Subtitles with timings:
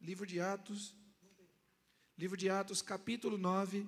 [0.00, 0.94] Livro de Atos.
[2.16, 3.86] Livro de Atos, capítulo 9.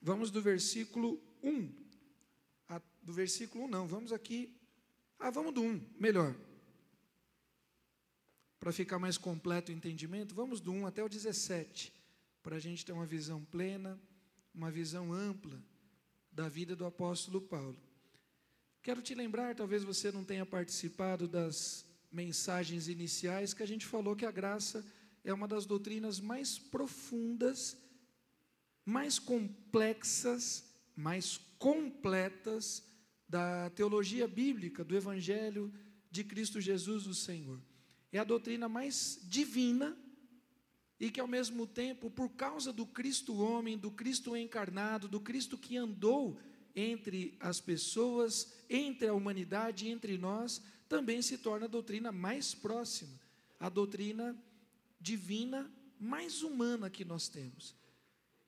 [0.00, 1.72] Vamos do versículo 1.
[2.68, 4.56] A, do versículo 1, não, vamos aqui.
[5.18, 6.34] Ah, vamos do 1, melhor.
[8.60, 11.92] Para ficar mais completo o entendimento, vamos do 1 até o 17,
[12.42, 14.00] para a gente ter uma visão plena,
[14.54, 15.60] uma visão ampla
[16.30, 17.76] da vida do apóstolo Paulo.
[18.82, 24.14] Quero te lembrar, talvez você não tenha participado das mensagens iniciais, que a gente falou
[24.14, 24.84] que a graça
[25.24, 27.76] é uma das doutrinas mais profundas,
[28.84, 30.64] mais complexas,
[30.96, 32.82] mais completas
[33.28, 35.72] da teologia bíblica, do Evangelho
[36.10, 37.60] de Cristo Jesus, o Senhor.
[38.12, 39.96] É a doutrina mais divina
[40.98, 45.56] e que, ao mesmo tempo, por causa do Cristo homem, do Cristo encarnado, do Cristo
[45.56, 46.38] que andou
[46.74, 53.18] entre as pessoas, entre a humanidade, entre nós, também se torna a doutrina mais próxima,
[53.58, 54.36] a doutrina
[55.00, 57.74] divina mais humana que nós temos.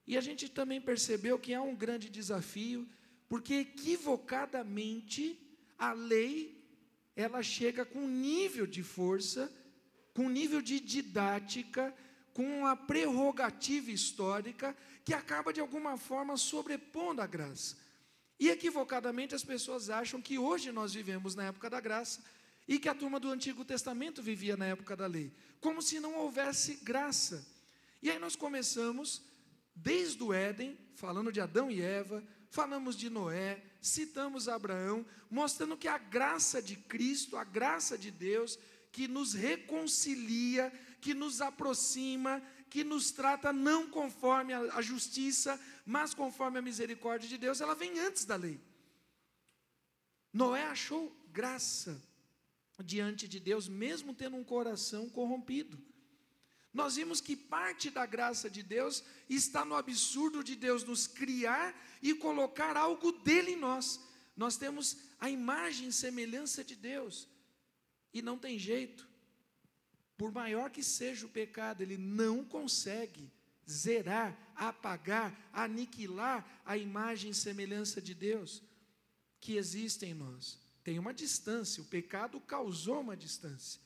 [0.07, 2.89] E a gente também percebeu que há um grande desafio,
[3.29, 5.39] porque equivocadamente
[5.79, 6.61] a lei
[7.15, 9.53] ela chega com um nível de força,
[10.15, 11.95] com um nível de didática,
[12.33, 17.77] com uma prerrogativa histórica que acaba de alguma forma sobrepondo a graça.
[18.39, 22.23] E equivocadamente as pessoas acham que hoje nós vivemos na época da graça
[22.73, 26.15] e que a turma do Antigo Testamento vivia na época da lei, como se não
[26.15, 27.47] houvesse graça.
[28.01, 29.21] E aí nós começamos
[29.75, 35.87] desde o Éden, falando de Adão e Eva, falamos de Noé, citamos Abraão, mostrando que
[35.87, 38.59] a graça de Cristo, a graça de Deus,
[38.91, 46.59] que nos reconcilia, que nos aproxima, que nos trata não conforme a, justiça, mas conforme
[46.59, 48.59] a misericórdia de Deus, ela vem antes da lei.
[50.33, 52.03] Noé achou graça
[52.83, 55.79] diante de Deus, mesmo tendo um coração corrompido.
[56.73, 61.75] Nós vimos que parte da graça de Deus está no absurdo de Deus nos criar
[62.01, 64.01] e colocar algo dele em nós.
[64.35, 67.29] Nós temos a imagem e semelhança de Deus,
[68.13, 69.07] e não tem jeito
[70.23, 73.29] por maior que seja o pecado, ele não consegue
[73.69, 78.63] zerar, apagar, aniquilar a imagem e semelhança de Deus
[79.41, 80.62] que existe em nós.
[80.83, 83.81] Tem uma distância, o pecado causou uma distância.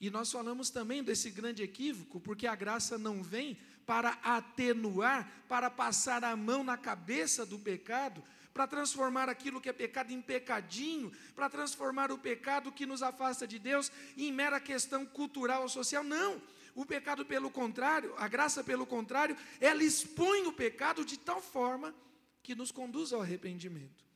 [0.00, 5.68] E nós falamos também desse grande equívoco, porque a graça não vem para atenuar, para
[5.68, 8.22] passar a mão na cabeça do pecado,
[8.54, 13.46] para transformar aquilo que é pecado em pecadinho, para transformar o pecado que nos afasta
[13.46, 16.02] de Deus em mera questão cultural ou social.
[16.02, 16.40] Não.
[16.74, 21.94] O pecado, pelo contrário, a graça, pelo contrário, ela expõe o pecado de tal forma
[22.42, 24.09] que nos conduz ao arrependimento.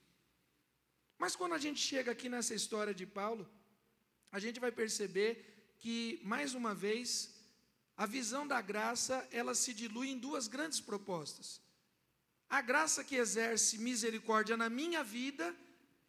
[1.24, 3.48] Mas quando a gente chega aqui nessa história de Paulo,
[4.30, 5.30] a gente vai perceber
[5.78, 7.08] que, mais uma vez,
[7.96, 11.62] a visão da graça, ela se dilui em duas grandes propostas
[12.46, 15.56] a graça que exerce misericórdia na minha vida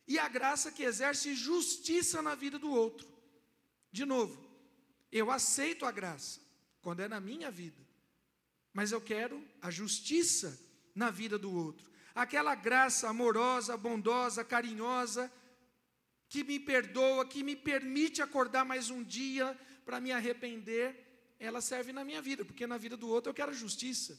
[0.05, 3.07] e a graça que exerce justiça na vida do outro.
[3.91, 4.37] De novo,
[5.11, 6.41] eu aceito a graça
[6.81, 7.81] quando é na minha vida,
[8.73, 10.59] mas eu quero a justiça
[10.93, 11.94] na vida do outro.
[12.15, 15.29] Aquela graça amorosa, bondosa, carinhosa,
[16.29, 21.91] que me perdoa, que me permite acordar mais um dia para me arrepender, ela serve
[21.91, 24.17] na minha vida, porque na vida do outro eu quero justiça.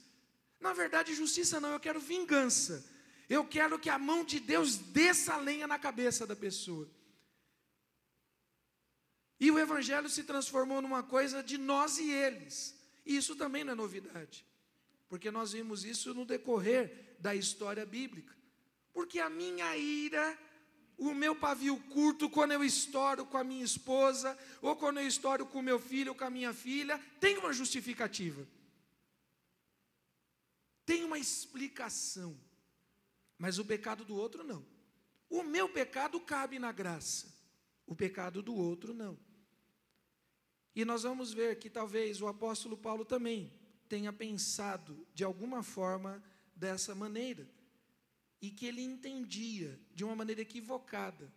[0.60, 2.84] Na verdade, justiça não, eu quero vingança.
[3.28, 6.88] Eu quero que a mão de Deus desça a lenha na cabeça da pessoa.
[9.40, 12.78] E o Evangelho se transformou numa coisa de nós e eles.
[13.04, 14.44] E isso também não é novidade,
[15.08, 18.34] porque nós vimos isso no decorrer da história bíblica.
[18.92, 20.38] Porque a minha ira,
[20.96, 25.46] o meu pavio curto, quando eu estouro com a minha esposa, ou quando eu estouro
[25.46, 28.46] com o meu filho ou com a minha filha, tem uma justificativa
[30.86, 32.38] tem uma explicação,
[33.36, 34.64] mas o pecado do outro não.
[35.28, 37.34] O meu pecado cabe na graça,
[37.84, 39.18] o pecado do outro não.
[40.76, 43.52] E nós vamos ver que talvez o apóstolo Paulo também
[43.88, 46.22] tenha pensado de alguma forma
[46.56, 47.48] dessa maneira,
[48.40, 51.32] e que ele entendia de uma maneira equivocada.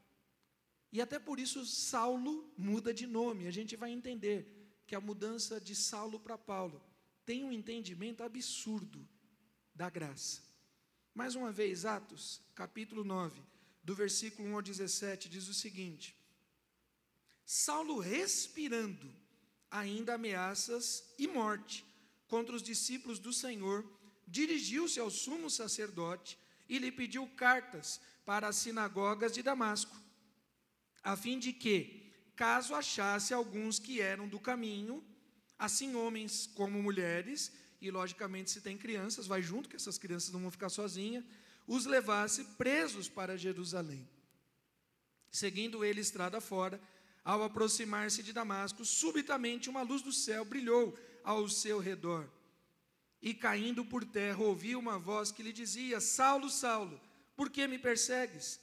[0.92, 3.48] E até por isso Saulo muda de nome.
[3.48, 6.84] A gente vai entender que a mudança de Saulo para Paulo
[7.26, 9.08] tem um entendimento absurdo
[9.76, 10.42] da graça.
[11.14, 13.42] Mais uma vez, Atos, capítulo 9,
[13.84, 16.16] do versículo 1 ao 17, diz o seguinte:
[17.46, 19.14] Saulo respirando
[19.70, 21.86] ainda ameaças e morte
[22.28, 23.88] contra os discípulos do Senhor,
[24.30, 26.38] dirigiu-se ao sumo sacerdote
[26.68, 29.96] e lhe pediu cartas para as sinagogas de Damasco,
[31.04, 35.04] a fim de que, caso achasse alguns que eram do caminho,
[35.60, 40.40] Assim, homens como mulheres, e logicamente, se tem crianças, vai junto, que essas crianças não
[40.40, 41.26] vão ficar sozinhas,
[41.68, 44.08] os levasse presos para Jerusalém.
[45.30, 46.82] Seguindo ele estrada fora,
[47.26, 52.30] ao aproximar-se de Damasco, subitamente uma luz do céu brilhou ao seu redor.
[53.22, 57.00] E caindo por terra, ouviu uma voz que lhe dizia: Saulo, Saulo,
[57.36, 58.60] por que me persegues?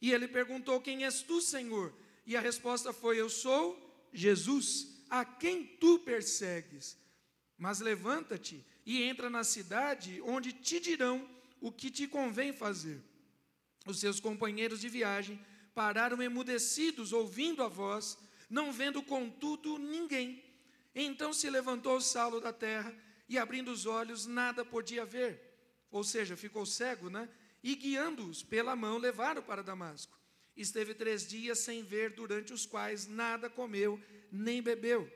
[0.00, 1.92] E ele perguntou: Quem és tu, Senhor?
[2.26, 6.96] E a resposta foi: Eu sou Jesus, a quem tu persegues.
[7.58, 11.28] Mas levanta-te e entra na cidade, onde te dirão
[11.60, 13.02] o que te convém fazer.
[13.86, 15.38] Os seus companheiros de viagem
[15.74, 18.16] pararam emudecidos, ouvindo a voz,
[18.48, 20.42] não vendo contudo ninguém.
[20.94, 22.94] Então se levantou Saulo da terra
[23.30, 25.40] e, abrindo os olhos, nada podia ver.
[25.88, 27.28] Ou seja, ficou cego, né?
[27.62, 30.18] E guiando-os pela mão, levaram para Damasco.
[30.56, 35.08] Esteve três dias sem ver, durante os quais nada comeu nem bebeu.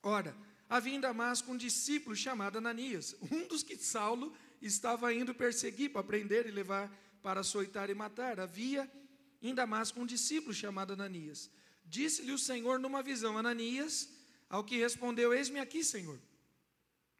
[0.00, 0.36] Ora,
[0.68, 4.32] havia em Damasco um discípulo chamado Ananias, um dos que Saulo
[4.62, 6.88] estava indo perseguir para prender e levar
[7.24, 8.38] para açoitar e matar.
[8.38, 8.88] Havia
[9.42, 11.50] em Damasco um discípulo chamado Ananias.
[11.84, 14.08] Disse-lhe o Senhor numa visão: Ananias,
[14.48, 16.20] ao que respondeu: Eis-me aqui, Senhor.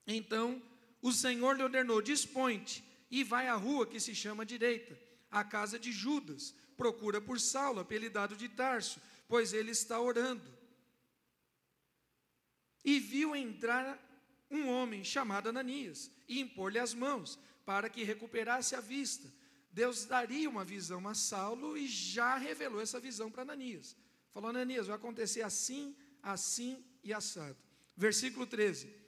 [0.06, 0.62] Então
[1.02, 4.98] o Senhor lhe ordenou: Dispõe-te e vai à rua que se chama direita,
[5.30, 6.54] à casa de Judas.
[6.76, 10.54] Procura por Saulo, apelidado de Tarso, pois ele está orando.
[12.84, 13.98] E viu entrar
[14.50, 19.32] um homem chamado Ananias e impor-lhe as mãos para que recuperasse a vista.
[19.72, 23.96] Deus daria uma visão a Saulo e já revelou essa visão para Ananias.
[24.32, 27.56] Falou: Ananias, vai acontecer assim, assim e assado.
[27.96, 29.05] Versículo 13.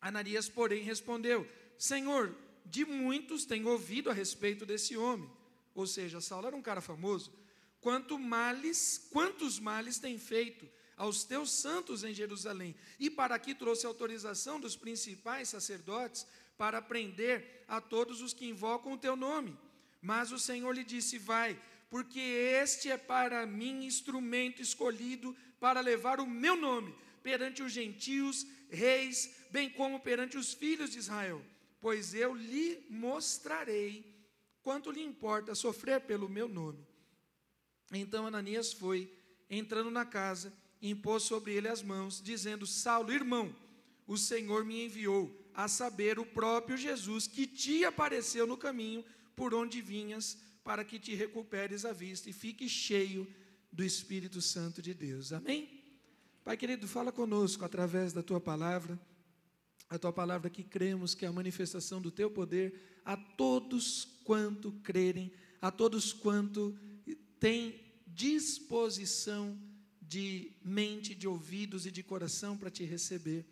[0.00, 1.46] Ananias, porém, respondeu:
[1.76, 2.34] Senhor,
[2.64, 5.30] de muitos tenho ouvido a respeito desse homem.
[5.74, 7.32] Ou seja, Saulo era um cara famoso.
[7.80, 12.74] Quanto males, quantos males tem feito aos teus santos em Jerusalém?
[12.98, 18.92] E para aqui trouxe autorização dos principais sacerdotes para prender a todos os que invocam
[18.92, 19.56] o teu nome.
[20.02, 26.20] Mas o Senhor lhe disse: Vai, porque este é para mim instrumento escolhido para levar
[26.20, 26.94] o meu nome
[27.28, 31.44] perante os gentios, reis, bem como perante os filhos de Israel.
[31.78, 34.02] Pois eu lhe mostrarei
[34.62, 36.86] quanto lhe importa sofrer pelo meu nome.
[37.92, 39.12] Então Ananias foi,
[39.50, 43.54] entrando na casa, impôs sobre ele as mãos, dizendo: Saulo, irmão,
[44.06, 49.04] o Senhor me enviou, a saber, o próprio Jesus, que te apareceu no caminho
[49.36, 53.30] por onde vinhas, para que te recuperes a vista e fique cheio
[53.70, 55.30] do Espírito Santo de Deus.
[55.30, 55.77] Amém?
[56.48, 58.98] Pai querido, fala conosco através da tua palavra,
[59.86, 64.72] a tua palavra que cremos que é a manifestação do teu poder a todos quanto
[64.82, 65.30] crerem,
[65.60, 66.74] a todos quanto
[67.38, 69.60] têm disposição
[70.00, 73.44] de mente, de ouvidos e de coração para te receber.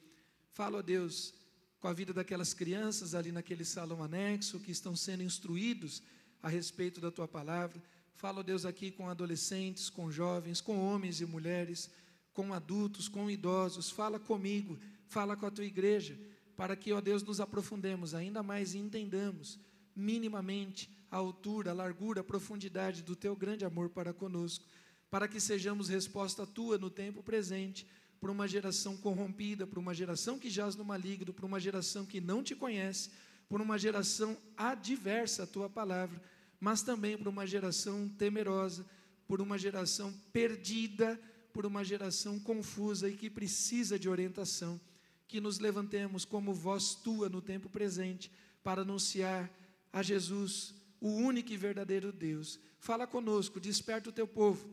[0.54, 1.34] Fala, ó Deus,
[1.78, 6.02] com a vida daquelas crianças ali naquele salão anexo que estão sendo instruídos
[6.42, 7.78] a respeito da tua palavra.
[8.14, 11.90] Fala, Deus, aqui com adolescentes, com jovens, com homens e mulheres,
[12.36, 13.88] com adultos, com idosos.
[13.88, 14.78] Fala comigo,
[15.08, 16.18] fala com a tua igreja,
[16.54, 19.58] para que, ó Deus, nos aprofundemos ainda mais e entendamos
[19.96, 24.66] minimamente a altura, a largura, a profundidade do teu grande amor para conosco,
[25.10, 27.86] para que sejamos resposta tua no tempo presente
[28.20, 32.20] para uma geração corrompida, para uma geração que jaz no maligno, para uma geração que
[32.20, 33.10] não te conhece,
[33.48, 36.20] por uma geração adversa à tua palavra,
[36.60, 38.84] mas também para uma geração temerosa,
[39.26, 41.18] por uma geração perdida,
[41.56, 44.78] por uma geração confusa e que precisa de orientação.
[45.26, 48.30] Que nos levantemos como voz tua no tempo presente
[48.62, 49.50] para anunciar
[49.90, 52.60] a Jesus, o único e verdadeiro Deus.
[52.78, 54.68] Fala conosco, desperta o teu povo,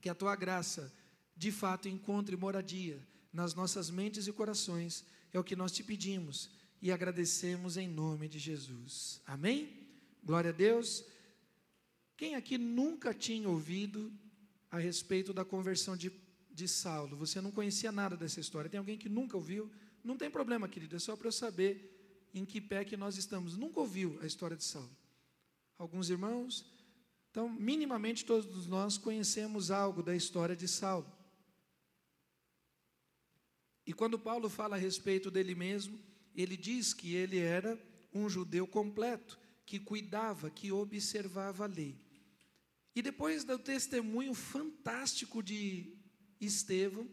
[0.00, 0.94] que a tua graça
[1.36, 5.04] de fato encontre moradia nas nossas mentes e corações.
[5.32, 6.48] É o que nós te pedimos
[6.80, 9.20] e agradecemos em nome de Jesus.
[9.26, 9.68] Amém?
[10.22, 11.04] Glória a Deus.
[12.16, 14.12] Quem aqui nunca tinha ouvido
[14.70, 16.12] a respeito da conversão de,
[16.50, 17.16] de Saulo?
[17.16, 18.70] Você não conhecia nada dessa história?
[18.70, 19.70] Tem alguém que nunca ouviu?
[20.04, 23.56] Não tem problema, querido, é só para eu saber em que pé que nós estamos.
[23.56, 24.90] Nunca ouviu a história de Saulo?
[25.78, 26.64] Alguns irmãos?
[27.30, 31.10] Então, minimamente todos nós conhecemos algo da história de Saulo.
[33.86, 35.98] E quando Paulo fala a respeito dele mesmo,
[36.34, 37.78] ele diz que ele era
[38.12, 41.96] um judeu completo, que cuidava, que observava a lei.
[42.98, 45.96] E depois do testemunho fantástico de
[46.40, 47.08] Estevão,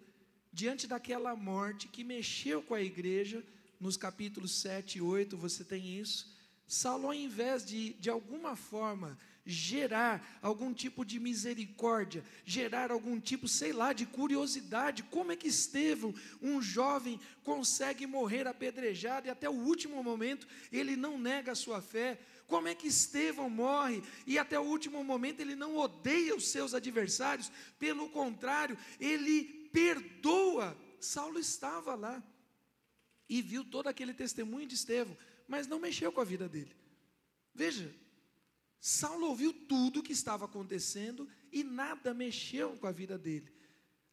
[0.51, 3.45] diante daquela morte que mexeu com a igreja,
[3.79, 6.35] nos capítulos 7 e 8 você tem isso,
[6.67, 9.15] Saulo, ao invés de, de alguma forma,
[9.45, 15.03] gerar algum tipo de misericórdia, gerar algum tipo, sei lá, de curiosidade.
[15.03, 20.95] Como é que Estevão, um jovem, consegue morrer apedrejado e até o último momento ele
[20.95, 22.19] não nega a sua fé?
[22.47, 26.73] Como é que Estevão morre e até o último momento ele não odeia os seus
[26.73, 30.77] adversários, pelo contrário, ele perdoa.
[30.99, 32.23] Saulo estava lá
[33.27, 36.75] e viu todo aquele testemunho de Estevão, mas não mexeu com a vida dele.
[37.53, 37.93] Veja,
[38.79, 43.51] Saulo ouviu tudo o que estava acontecendo e nada mexeu com a vida dele.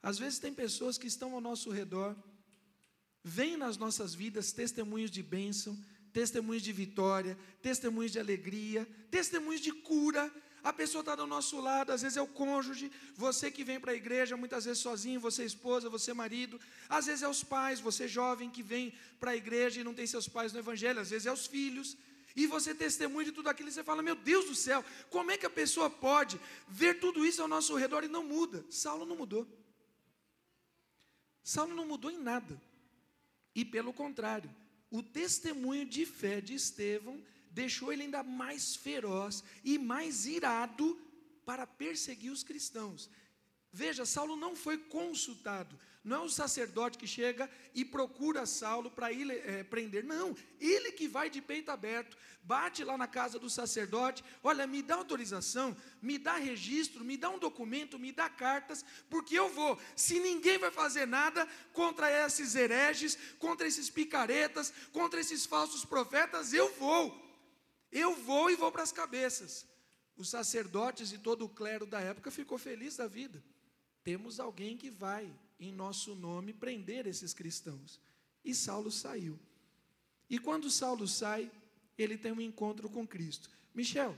[0.03, 2.17] Às vezes tem pessoas que estão ao nosso redor,
[3.23, 5.79] vêm nas nossas vidas testemunhos de bênção,
[6.13, 10.31] testemunhos de vitória, testemunhos de alegria, testemunhos de cura.
[10.63, 13.93] A pessoa está do nosso lado, às vezes é o cônjuge, você que vem para
[13.93, 18.07] a igreja, muitas vezes sozinho, você esposa, você marido, às vezes é os pais, você
[18.07, 21.27] jovem que vem para a igreja e não tem seus pais no evangelho, às vezes
[21.27, 21.97] é os filhos,
[22.37, 25.37] e você testemunha de tudo aquilo, e você fala: Meu Deus do céu, como é
[25.37, 28.65] que a pessoa pode ver tudo isso ao nosso redor e não muda?
[28.71, 29.47] Saulo não mudou.
[31.43, 32.61] Saulo não mudou em nada.
[33.55, 34.49] E pelo contrário,
[34.93, 37.21] o testemunho de fé de Estevão
[37.51, 41.01] deixou ele ainda mais feroz e mais irado
[41.47, 43.11] para perseguir os cristãos.
[43.73, 49.13] Veja, Saulo não foi consultado, não é o sacerdote que chega e procura Saulo para
[49.13, 50.03] ir é, prender.
[50.03, 54.25] Não, ele que vai de peito aberto, bate lá na casa do sacerdote.
[54.43, 59.39] Olha, me dá autorização, me dá registro, me dá um documento, me dá cartas, porque
[59.39, 59.79] eu vou.
[59.95, 66.53] Se ninguém vai fazer nada contra esses hereges, contra esses picaretas, contra esses falsos profetas,
[66.53, 67.17] eu vou.
[67.93, 69.67] Eu vou e vou para as cabeças.
[70.17, 73.43] Os sacerdotes e todo o clero da época ficou feliz da vida.
[74.03, 75.33] Temos alguém que vai
[75.63, 78.01] em nosso nome prender esses cristãos.
[78.45, 79.39] E Saulo saiu.
[80.29, 81.51] E quando Saulo sai,
[81.97, 83.51] ele tem um encontro com Cristo.
[83.75, 84.17] Michel,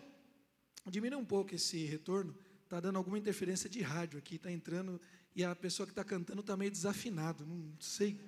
[0.87, 2.35] diminui um pouco esse retorno.
[2.65, 5.01] Está dando alguma interferência de rádio aqui, está entrando,
[5.35, 7.45] e a pessoa que está cantando está meio desafinado.
[7.45, 8.19] Não sei.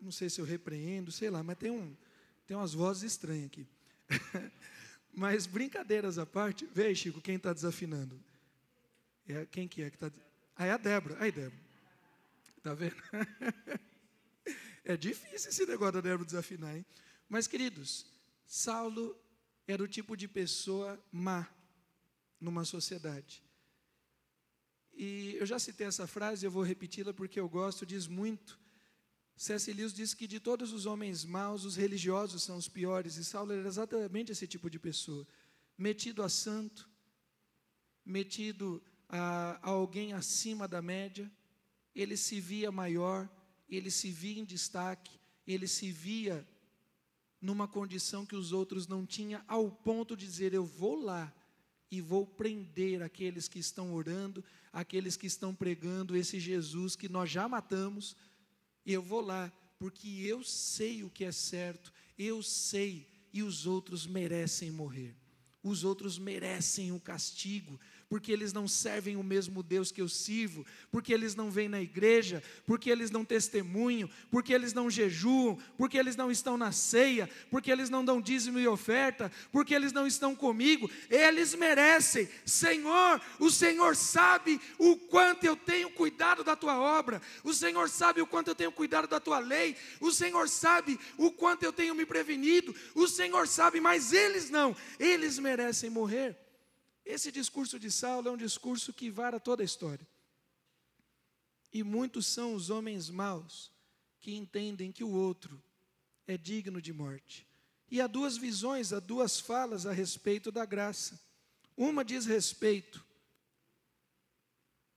[0.00, 1.94] Não sei se eu repreendo, sei lá, mas tem, um,
[2.46, 3.66] tem umas vozes estranhas aqui.
[5.12, 8.18] mas brincadeiras à parte, vê, Chico, quem está desafinando.
[9.28, 10.10] É, quem que é que está.
[10.56, 11.16] Ah, é a Débora.
[11.20, 11.69] Aí, Débora.
[12.60, 12.94] Está vendo?
[14.84, 16.84] é difícil esse negócio da Débora desafinar, hein?
[17.26, 18.04] Mas, queridos,
[18.46, 19.18] Saulo
[19.66, 21.48] era o tipo de pessoa má
[22.38, 23.42] numa sociedade.
[24.92, 28.60] E eu já citei essa frase, eu vou repeti-la porque eu gosto, diz muito.
[29.38, 29.72] C.S.
[29.72, 33.52] Lewis diz que de todos os homens maus, os religiosos são os piores, e Saulo
[33.54, 35.26] era exatamente esse tipo de pessoa.
[35.78, 36.86] Metido a santo,
[38.04, 41.32] metido a, a alguém acima da média,
[42.02, 43.28] ele se via maior,
[43.68, 46.46] ele se via em destaque, ele se via
[47.40, 51.32] numa condição que os outros não tinham, ao ponto de dizer: Eu vou lá
[51.90, 57.30] e vou prender aqueles que estão orando, aqueles que estão pregando esse Jesus que nós
[57.30, 58.16] já matamos,
[58.86, 64.06] eu vou lá, porque eu sei o que é certo, eu sei, e os outros
[64.06, 65.16] merecem morrer,
[65.62, 67.80] os outros merecem o castigo,
[68.10, 71.80] porque eles não servem o mesmo Deus que eu sirvo, porque eles não vêm na
[71.80, 77.30] igreja, porque eles não testemunham, porque eles não jejuam, porque eles não estão na ceia,
[77.52, 82.28] porque eles não dão dízimo e oferta, porque eles não estão comigo, eles merecem.
[82.44, 88.20] Senhor, o Senhor sabe o quanto eu tenho cuidado da tua obra, o Senhor sabe
[88.20, 91.94] o quanto eu tenho cuidado da tua lei, o Senhor sabe o quanto eu tenho
[91.94, 96.49] me prevenido, o Senhor sabe, mas eles não, eles merecem morrer.
[97.10, 100.06] Esse discurso de Saulo é um discurso que vara toda a história.
[101.72, 103.72] E muitos são os homens maus
[104.20, 105.60] que entendem que o outro
[106.24, 107.44] é digno de morte.
[107.90, 111.20] E há duas visões, há duas falas a respeito da graça.
[111.76, 113.04] Uma diz respeito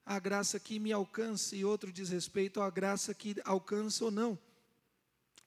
[0.06, 4.38] à graça que me alcança, e outro diz respeito à graça que alcança ou não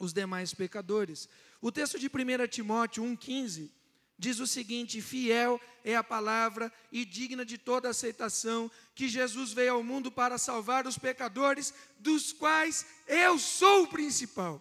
[0.00, 1.28] os demais pecadores.
[1.60, 3.70] O texto de 1 Timóteo 1,15
[4.18, 9.74] diz o seguinte: fiel é a palavra e digna de toda aceitação, que Jesus veio
[9.74, 14.60] ao mundo para salvar os pecadores, dos quais eu sou o principal.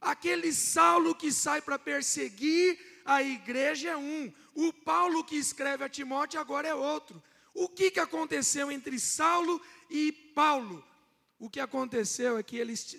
[0.00, 5.88] Aquele Saulo que sai para perseguir a igreja é um, o Paulo que escreve a
[5.88, 7.22] Timóteo agora é outro.
[7.54, 10.84] O que, que aconteceu entre Saulo e Paulo?
[11.38, 12.96] O que aconteceu é que eles,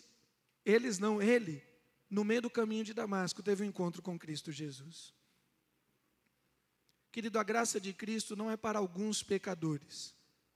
[0.65, 1.63] eles não, ele,
[2.13, 5.11] no meio do caminho de Damasco, teve um encontro com Cristo Jesus.
[7.11, 10.13] Querido, a graça de Cristo não é para alguns pecadores,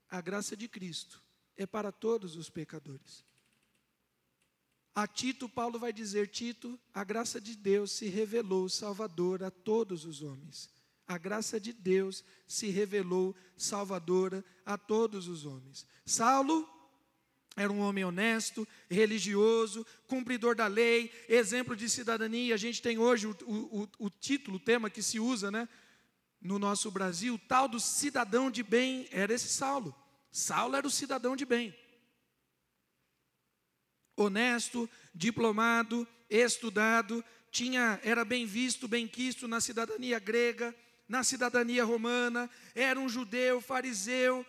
[0.08, 1.20] a graça de Cristo
[1.56, 3.24] é para todos os pecadores.
[4.94, 10.04] A Tito, Paulo vai dizer: Tito, a graça de Deus se revelou salvadora a todos
[10.04, 10.70] os homens.
[11.08, 15.84] A graça de Deus se revelou salvadora a todos os homens.
[16.06, 16.77] Saulo
[17.58, 22.54] era um homem honesto, religioso, cumpridor da lei, exemplo de cidadania.
[22.54, 25.68] A gente tem hoje o, o, o título, o tema que se usa né,
[26.40, 29.94] no nosso Brasil, o tal do cidadão de bem, era esse Saulo.
[30.30, 31.74] Saulo era o cidadão de bem.
[34.16, 40.74] Honesto, diplomado, estudado, tinha, era bem visto, bem quisto na cidadania grega
[41.08, 44.44] na cidadania romana, era um judeu, fariseu.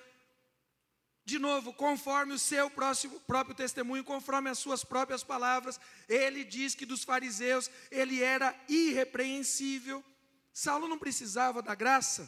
[1.30, 6.74] De novo, conforme o seu próximo, próprio testemunho, conforme as suas próprias palavras, ele diz
[6.74, 10.04] que dos fariseus ele era irrepreensível.
[10.52, 12.28] Saulo não precisava da graça.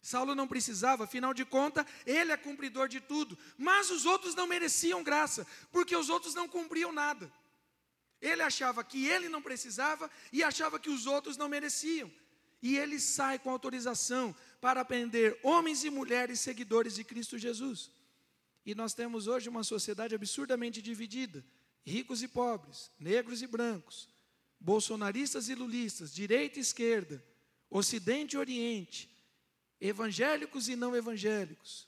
[0.00, 3.36] Saulo não precisava, afinal de contas, ele é cumpridor de tudo.
[3.58, 7.28] Mas os outros não mereciam graça, porque os outros não cumpriam nada.
[8.20, 12.08] Ele achava que ele não precisava e achava que os outros não mereciam
[12.62, 14.34] e ele sai com autorização
[14.66, 17.88] para aprender homens e mulheres seguidores de Cristo Jesus.
[18.64, 21.44] E nós temos hoje uma sociedade absurdamente dividida:
[21.84, 24.08] ricos e pobres, negros e brancos,
[24.58, 27.24] bolsonaristas e lulistas, direita e esquerda,
[27.70, 29.08] ocidente e oriente,
[29.80, 31.86] evangélicos e não evangélicos.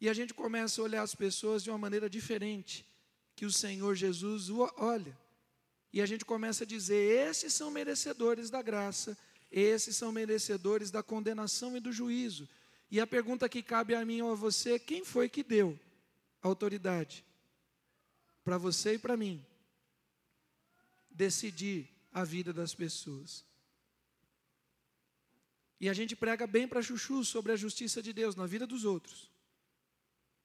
[0.00, 2.84] E a gente começa a olhar as pessoas de uma maneira diferente
[3.36, 5.16] que o Senhor Jesus olha.
[5.92, 9.16] E a gente começa a dizer: esses são merecedores da graça
[9.60, 12.48] esses são merecedores da condenação e do juízo.
[12.90, 15.78] E a pergunta que cabe a mim ou a você: quem foi que deu
[16.42, 17.24] autoridade
[18.42, 19.44] para você e para mim
[21.08, 23.44] decidir a vida das pessoas?
[25.80, 28.84] E a gente prega bem para Chuchu sobre a justiça de Deus na vida dos
[28.84, 29.30] outros.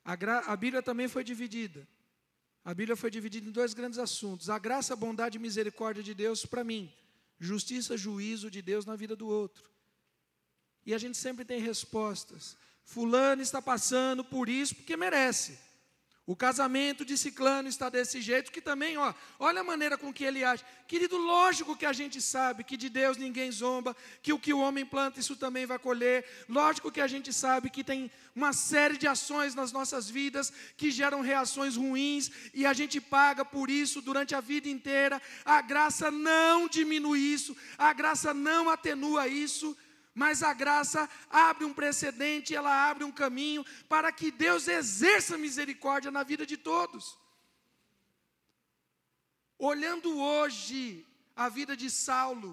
[0.06, 0.14] A,
[0.52, 1.88] a, Bíblia também foi dividida.
[2.64, 6.14] A Bíblia foi dividida em dois grandes assuntos: a graça, a bondade e misericórdia de
[6.14, 6.94] Deus para mim,
[7.40, 9.70] justiça, juízo de Deus na vida do outro.
[10.86, 12.58] E a gente sempre tem respostas.
[12.84, 15.69] Fulano está passando por isso porque merece.
[16.30, 20.24] O casamento de Ciclano está desse jeito, que também, ó, olha a maneira com que
[20.24, 20.64] ele age.
[20.88, 24.60] Querido, lógico que a gente sabe que de Deus ninguém zomba, que o que o
[24.60, 26.24] homem planta, isso também vai colher.
[26.48, 30.92] Lógico que a gente sabe que tem uma série de ações nas nossas vidas que
[30.92, 35.20] geram reações ruins e a gente paga por isso durante a vida inteira.
[35.44, 39.76] A graça não diminui isso, a graça não atenua isso.
[40.22, 46.12] Mas a graça abre um precedente, ela abre um caminho para que Deus exerça misericórdia
[46.12, 47.18] na vida de todos.
[49.58, 51.08] Olhando hoje
[51.44, 52.52] a vida de Saulo,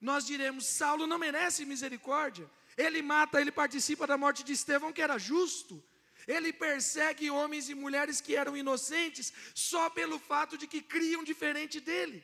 [0.00, 2.46] nós diremos: Saulo não merece misericórdia.
[2.84, 5.84] Ele mata, ele participa da morte de Estevão, que era justo.
[6.26, 11.80] Ele persegue homens e mulheres que eram inocentes só pelo fato de que criam diferente
[11.80, 12.18] dele.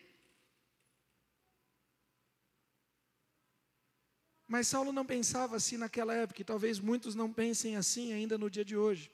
[4.47, 8.51] Mas Saulo não pensava assim naquela época, e talvez muitos não pensem assim ainda no
[8.51, 9.11] dia de hoje.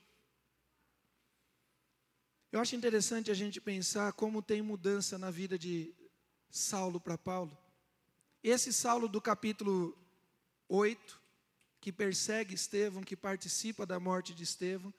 [2.53, 5.95] Eu acho interessante a gente pensar como tem mudança na vida de
[6.51, 7.57] Saulo para Paulo.
[8.43, 9.97] Esse Saulo do capítulo
[10.69, 11.21] 8,
[11.81, 14.93] que persegue Estevão, que participa da morte de Estevão,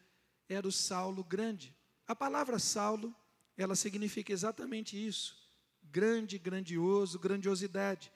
[0.47, 1.75] era o Saulo grande.
[2.07, 3.13] A palavra Saulo,
[3.57, 5.35] ela significa exatamente isso:
[5.83, 8.11] grande, grandioso, grandiosidade.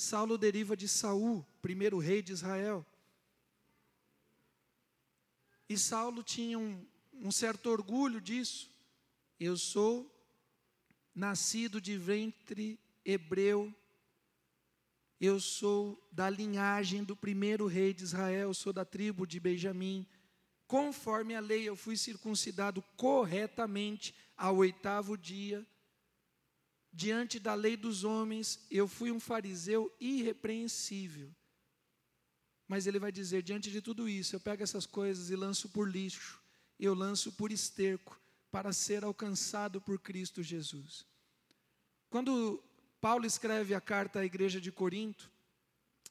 [0.00, 2.86] Saulo deriva de Saul, primeiro rei de Israel.
[5.68, 8.70] E Saulo tinha um, um certo orgulho disso.
[9.40, 10.08] Eu sou
[11.12, 13.74] nascido de ventre hebreu.
[15.20, 20.06] Eu sou da linhagem do primeiro rei de Israel, sou da tribo de Benjamim.
[20.68, 25.66] Conforme a lei, eu fui circuncidado corretamente ao oitavo dia
[26.98, 31.32] diante da lei dos homens, eu fui um fariseu irrepreensível.
[32.66, 35.88] Mas ele vai dizer: diante de tudo isso, eu pego essas coisas e lanço por
[35.88, 36.42] lixo,
[36.78, 41.06] eu lanço por esterco, para ser alcançado por Cristo Jesus.
[42.10, 42.60] Quando
[43.00, 45.30] Paulo escreve a carta à igreja de Corinto,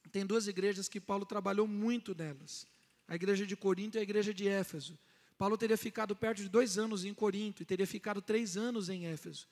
[0.09, 2.65] tem duas igrejas que Paulo trabalhou muito nelas:
[3.09, 4.97] a igreja de Corinto e a igreja de Éfeso.
[5.37, 9.05] Paulo teria ficado perto de dois anos em Corinto e teria ficado três anos em
[9.05, 9.47] Éfeso.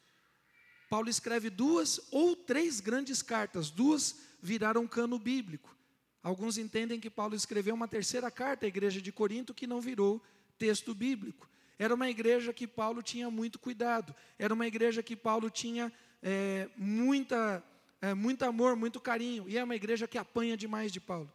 [0.89, 5.75] Paulo escreve duas ou três grandes cartas, duas viraram cano bíblico.
[6.21, 10.21] Alguns entendem que Paulo escreveu uma terceira carta à igreja de Corinto que não virou
[10.57, 11.49] texto bíblico.
[11.77, 15.91] Era uma igreja que Paulo tinha muito cuidado, era uma igreja que Paulo tinha
[16.23, 17.63] é, muita,
[18.01, 21.31] é, muito amor, muito carinho, e é uma igreja que apanha demais de Paulo.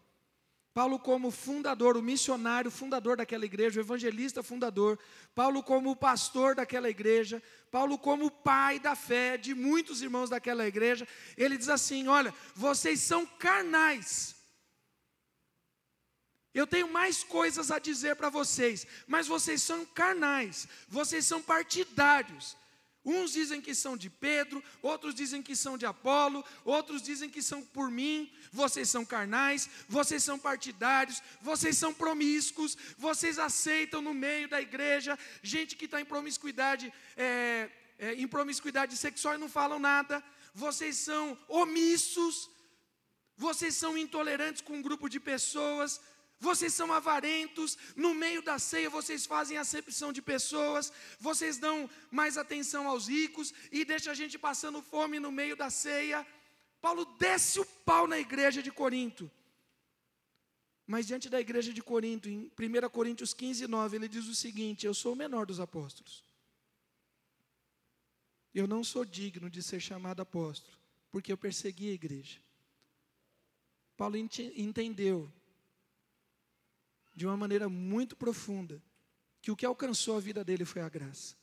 [0.80, 4.98] Paulo, como fundador, o missionário fundador daquela igreja, o evangelista fundador,
[5.34, 11.06] Paulo, como pastor daquela igreja, Paulo, como pai da fé de muitos irmãos daquela igreja,
[11.36, 14.34] ele diz assim: Olha, vocês são carnais.
[16.54, 22.56] Eu tenho mais coisas a dizer para vocês, mas vocês são carnais, vocês são partidários.
[23.04, 27.42] Uns dizem que são de Pedro, outros dizem que são de Apolo, outros dizem que
[27.42, 28.30] são por mim.
[28.52, 35.18] Vocês são carnais, vocês são partidários, vocês são promíscuos, vocês aceitam no meio da igreja
[35.42, 40.22] gente que está em promiscuidade, é, é, em promiscuidade sexual e não falam nada.
[40.52, 42.50] Vocês são omissos,
[43.34, 46.00] vocês são intolerantes com um grupo de pessoas,
[46.40, 52.38] vocês são avarentos, no meio da ceia vocês fazem acepção de pessoas, vocês dão mais
[52.38, 56.26] atenção aos ricos e deixa a gente passando fome no meio da ceia.
[56.80, 59.30] Paulo desce o pau na igreja de Corinto.
[60.86, 64.86] Mas diante da igreja de Corinto, em 1 Coríntios 15, 9, ele diz o seguinte:
[64.86, 66.24] Eu sou o menor dos apóstolos.
[68.54, 70.74] Eu não sou digno de ser chamado apóstolo,
[71.12, 72.40] porque eu persegui a igreja.
[73.96, 75.30] Paulo entendeu
[77.20, 78.82] de uma maneira muito profunda
[79.42, 81.36] que o que alcançou a vida dele foi a graça.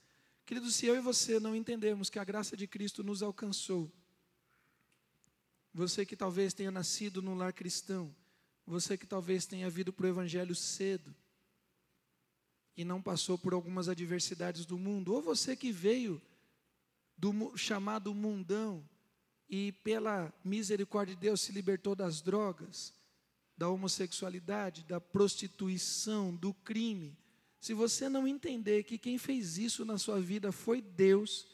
[0.43, 3.91] Queridos, se eu e você não entendemos que a graça de Cristo nos alcançou,
[5.71, 8.11] você que talvez tenha nascido num lar cristão,
[8.65, 11.13] você que talvez tenha vindo para o Evangelho cedo
[12.75, 16.19] e não passou por algumas adversidades do mundo, ou você que veio
[17.15, 18.83] do chamado mundão
[19.47, 22.96] e pela misericórdia de Deus se libertou das drogas,
[23.57, 27.17] da homossexualidade, da prostituição, do crime,
[27.59, 31.47] se você não entender que quem fez isso na sua vida foi Deus,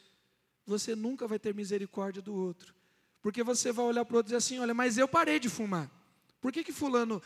[0.66, 2.74] você nunca vai ter misericórdia do outro.
[3.22, 5.48] Porque você vai olhar para o outro e dizer assim: olha, mas eu parei de
[5.48, 5.90] fumar.
[6.40, 7.22] Por que, que Fulano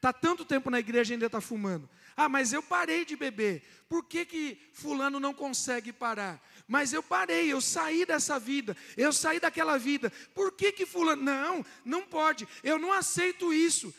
[0.00, 1.88] está tanto tempo na igreja e ainda está fumando?
[2.16, 3.62] Ah, mas eu parei de beber.
[3.86, 6.42] Por que, que Fulano não consegue parar?
[6.70, 10.08] Mas eu parei, eu saí dessa vida, eu saí daquela vida.
[10.32, 11.20] Por que que fulano?
[11.20, 13.92] Não, não pode, eu não aceito isso.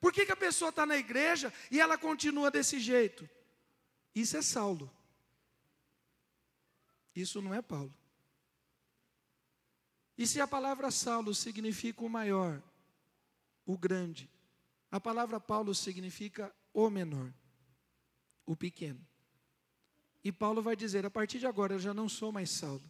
[0.00, 3.28] Por que, que a pessoa está na igreja e ela continua desse jeito?
[4.14, 4.88] Isso é Saulo.
[7.12, 7.92] Isso não é Paulo.
[10.16, 12.62] E se a palavra Saulo significa o maior,
[13.66, 14.30] o grande,
[14.92, 17.32] a palavra Paulo significa o menor,
[18.44, 19.00] o pequeno.
[20.22, 22.82] E Paulo vai dizer: a partir de agora eu já não sou mais Saulo.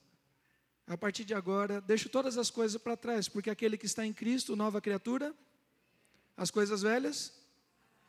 [0.85, 4.13] A partir de agora, deixo todas as coisas para trás, porque aquele que está em
[4.13, 5.33] Cristo, nova criatura,
[6.37, 7.33] as coisas velhas,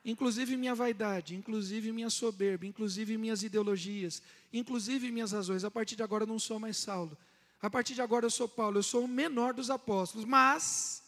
[0.03, 6.01] inclusive minha vaidade, inclusive minha soberba, inclusive minhas ideologias, inclusive minhas razões, a partir de
[6.01, 7.15] agora eu não sou mais Saulo.
[7.61, 11.02] A partir de agora eu sou Paulo, eu sou o menor dos apóstolos, mas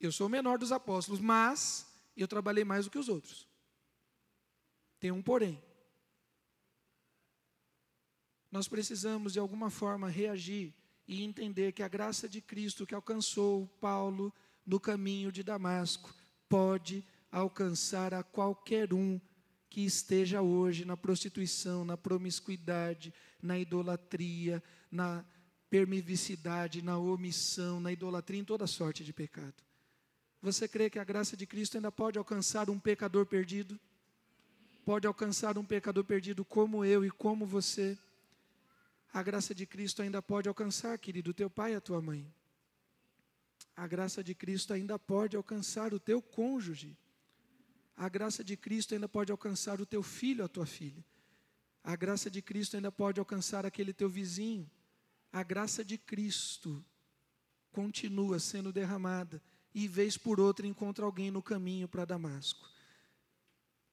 [0.00, 3.46] eu sou o menor dos apóstolos, mas eu trabalhei mais do que os outros.
[4.98, 5.62] Tem um porém.
[8.50, 10.72] Nós precisamos, de alguma forma, reagir
[11.06, 14.32] e entender que a graça de Cristo que alcançou Paulo
[14.64, 16.14] no caminho de Damasco
[16.48, 19.20] pode alcançar a qualquer um
[19.68, 25.24] que esteja hoje na prostituição, na promiscuidade, na idolatria, na
[25.68, 29.65] permissividade, na omissão, na idolatria, em toda sorte de pecado.
[30.42, 33.78] Você crê que a graça de Cristo ainda pode alcançar um pecador perdido?
[34.84, 37.98] Pode alcançar um pecador perdido como eu e como você?
[39.18, 42.30] a graça de Cristo ainda pode alcançar, querido, teu pai e a tua mãe.
[43.74, 46.94] A graça de Cristo ainda pode alcançar o teu cônjuge.
[47.96, 51.02] A graça de Cristo ainda pode alcançar o teu filho, a tua filha.
[51.82, 54.70] A graça de Cristo ainda pode alcançar aquele teu vizinho.
[55.32, 56.84] A graça de Cristo
[57.72, 59.42] continua sendo derramada
[59.76, 62.66] e vez por outra encontra alguém no caminho para Damasco.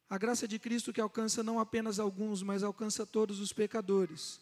[0.10, 4.40] A graça de Cristo que alcança não apenas alguns, mas alcança todos os pecadores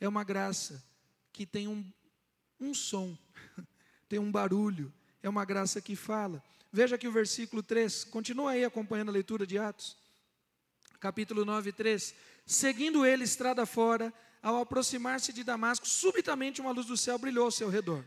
[0.00, 0.82] é uma graça
[1.32, 1.84] que tem um,
[2.58, 3.16] um som,
[4.08, 6.42] tem um barulho, é uma graça que fala.
[6.72, 9.96] Veja aqui o versículo 3, continua aí acompanhando a leitura de Atos,
[10.98, 12.16] capítulo 9, 3.
[12.44, 17.52] Seguindo ele estrada fora, ao aproximar-se de Damasco, subitamente uma luz do céu brilhou ao
[17.52, 18.04] seu redor.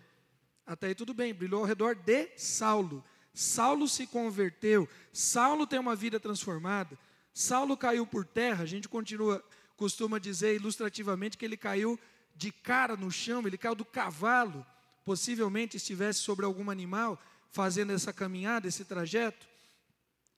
[0.66, 3.04] Até aí tudo bem, brilhou ao redor de Saulo.
[3.34, 6.98] Saulo se converteu, Saulo tem uma vida transformada,
[7.34, 9.44] Saulo caiu por terra, a gente continua
[9.76, 12.00] costuma dizer ilustrativamente que ele caiu
[12.36, 14.66] de cara no chão, ele caiu do cavalo,
[15.04, 19.48] possivelmente estivesse sobre algum animal, fazendo essa caminhada, esse trajeto.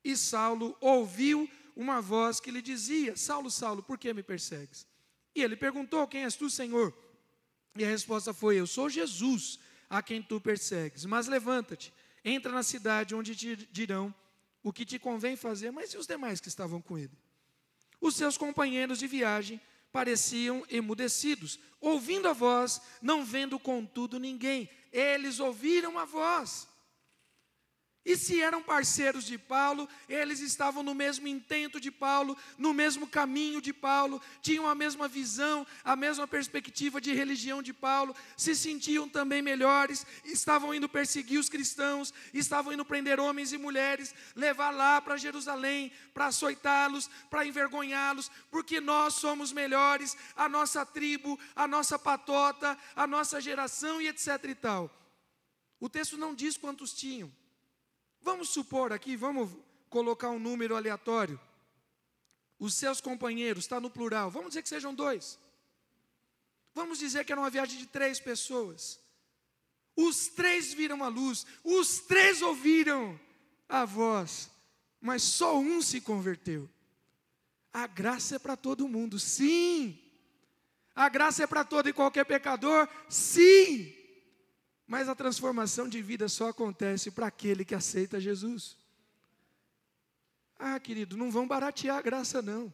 [0.04, 4.88] E Saulo ouviu uma voz que lhe dizia: Saulo, Saulo, por que me persegues?
[5.36, 6.94] E ele perguntou: Quem és tu, Senhor?
[7.76, 11.06] E a resposta foi: Eu sou Jesus, a quem tu persegues.
[11.06, 11.94] Mas levanta-te,
[12.24, 14.14] entra na cidade onde te dirão
[14.64, 17.18] o que te convém fazer, mas e os demais que estavam com ele?
[18.02, 24.70] Os seus companheiros de viagem pareciam emudecidos, ouvindo a voz, não vendo contudo ninguém.
[24.92, 26.68] Eles ouviram a voz,
[28.06, 33.08] e se eram parceiros de Paulo, eles estavam no mesmo intento de Paulo, no mesmo
[33.08, 38.56] caminho de Paulo, tinham a mesma visão, a mesma perspectiva de religião de Paulo, se
[38.56, 44.70] sentiam também melhores, estavam indo perseguir os cristãos, estavam indo prender homens e mulheres, levar
[44.70, 51.68] lá para Jerusalém, para açoitá-los, para envergonhá-los, porque nós somos melhores, a nossa tribo, a
[51.68, 54.92] nossa patota, a nossa geração e etc e tal.
[55.80, 57.32] O texto não diz quantos tinham.
[58.26, 59.52] Vamos supor aqui, vamos
[59.88, 61.40] colocar um número aleatório.
[62.58, 65.38] Os seus companheiros, está no plural, vamos dizer que sejam dois.
[66.74, 69.00] Vamos dizer que era uma viagem de três pessoas.
[69.96, 73.20] Os três viram a luz, os três ouviram
[73.70, 74.50] a voz,
[75.00, 76.68] mas só um se converteu.
[77.72, 80.02] A graça é para todo mundo, sim.
[80.96, 83.96] A graça é para todo e qualquer pecador, sim.
[84.88, 88.78] Mas a transformação de vida só acontece para aquele que aceita Jesus.
[90.58, 92.74] Ah, querido, não vão baratear a graça, não.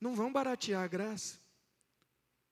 [0.00, 1.38] Não vão baratear a graça.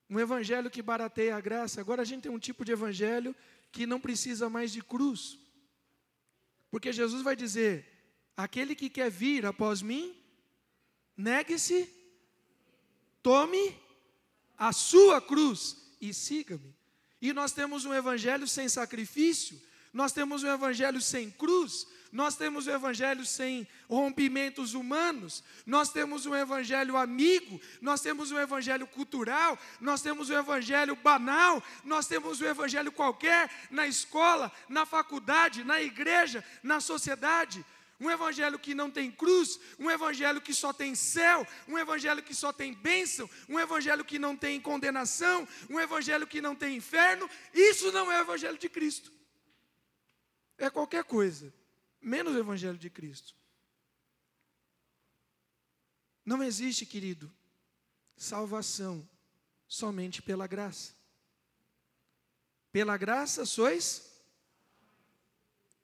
[0.09, 1.81] Um evangelho que barateia a graça.
[1.81, 3.35] Agora a gente tem um tipo de evangelho
[3.71, 5.39] que não precisa mais de cruz.
[6.69, 7.87] Porque Jesus vai dizer:
[8.37, 10.15] aquele que quer vir após mim,
[11.17, 11.89] negue-se,
[13.21, 13.75] tome
[14.57, 16.75] a sua cruz e siga-me.
[17.23, 19.57] E nós temos um evangelho sem sacrifício,
[19.93, 26.25] nós temos um evangelho sem cruz, nós temos um evangelho sem rompimentos humanos, nós temos
[26.25, 32.41] um evangelho amigo, nós temos um evangelho cultural, nós temos um evangelho banal, nós temos
[32.41, 37.65] um evangelho qualquer na escola, na faculdade, na igreja, na sociedade
[37.99, 42.35] um evangelho que não tem cruz, um evangelho que só tem céu, um evangelho que
[42.35, 47.29] só tem bênção, um evangelho que não tem condenação, um evangelho que não tem inferno,
[47.53, 49.11] isso não é o evangelho de Cristo.
[50.57, 51.53] É qualquer coisa,
[52.01, 53.35] menos o evangelho de Cristo.
[56.25, 57.31] Não existe, querido,
[58.15, 59.07] salvação
[59.67, 60.93] somente pela graça.
[62.71, 64.11] Pela graça sois.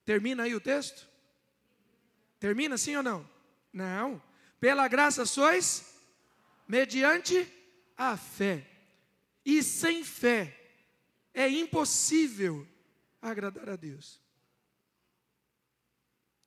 [0.05, 1.08] Termina aí o texto?
[2.39, 3.29] Termina sim ou não?
[3.71, 4.21] Não.
[4.59, 5.93] Pela graça sois
[6.67, 7.47] mediante
[7.97, 8.65] a fé.
[9.45, 10.55] E sem fé
[11.33, 12.67] é impossível
[13.21, 14.19] agradar a Deus.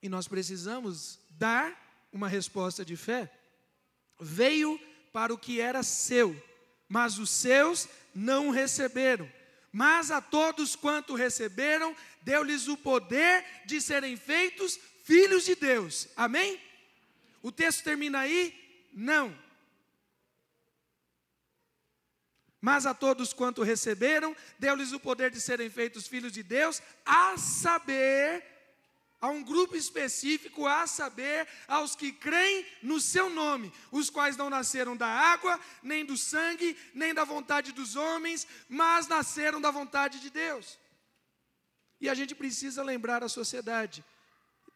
[0.02, 3.32] E nós precisamos dar uma resposta de fé.
[4.18, 4.78] Veio
[5.12, 6.40] para o que era seu,
[6.88, 9.30] mas os seus não receberam.
[9.70, 16.08] Mas a todos quanto receberam, deu-lhes o poder de serem feitos filhos de Deus.
[16.16, 16.60] Amém?
[17.42, 18.88] O texto termina aí?
[18.92, 19.36] Não.
[22.60, 27.36] Mas a todos quanto receberam, deu-lhes o poder de serem feitos filhos de Deus, a
[27.36, 28.44] saber,
[29.20, 34.48] a um grupo específico, a saber, aos que creem no seu nome, os quais não
[34.48, 40.20] nasceram da água, nem do sangue, nem da vontade dos homens, mas nasceram da vontade
[40.20, 40.78] de Deus.
[42.00, 44.04] E a gente precisa lembrar a sociedade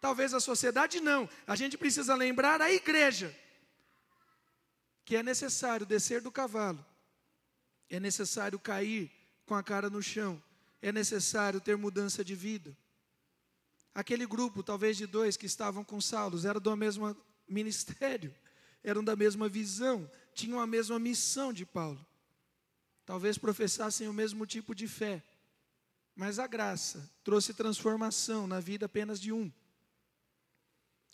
[0.00, 1.28] Talvez a sociedade não.
[1.46, 3.34] A gente precisa lembrar a igreja
[5.04, 6.84] que é necessário descer do cavalo,
[7.88, 9.10] é necessário cair
[9.46, 10.42] com a cara no chão,
[10.82, 12.76] é necessário ter mudança de vida.
[13.94, 17.16] Aquele grupo, talvez de dois que estavam com Saulo, eram do mesmo
[17.48, 18.34] ministério,
[18.82, 22.04] eram da mesma visão, tinham a mesma missão de Paulo.
[23.06, 25.22] Talvez professassem o mesmo tipo de fé,
[26.16, 29.50] mas a graça trouxe transformação na vida apenas de um.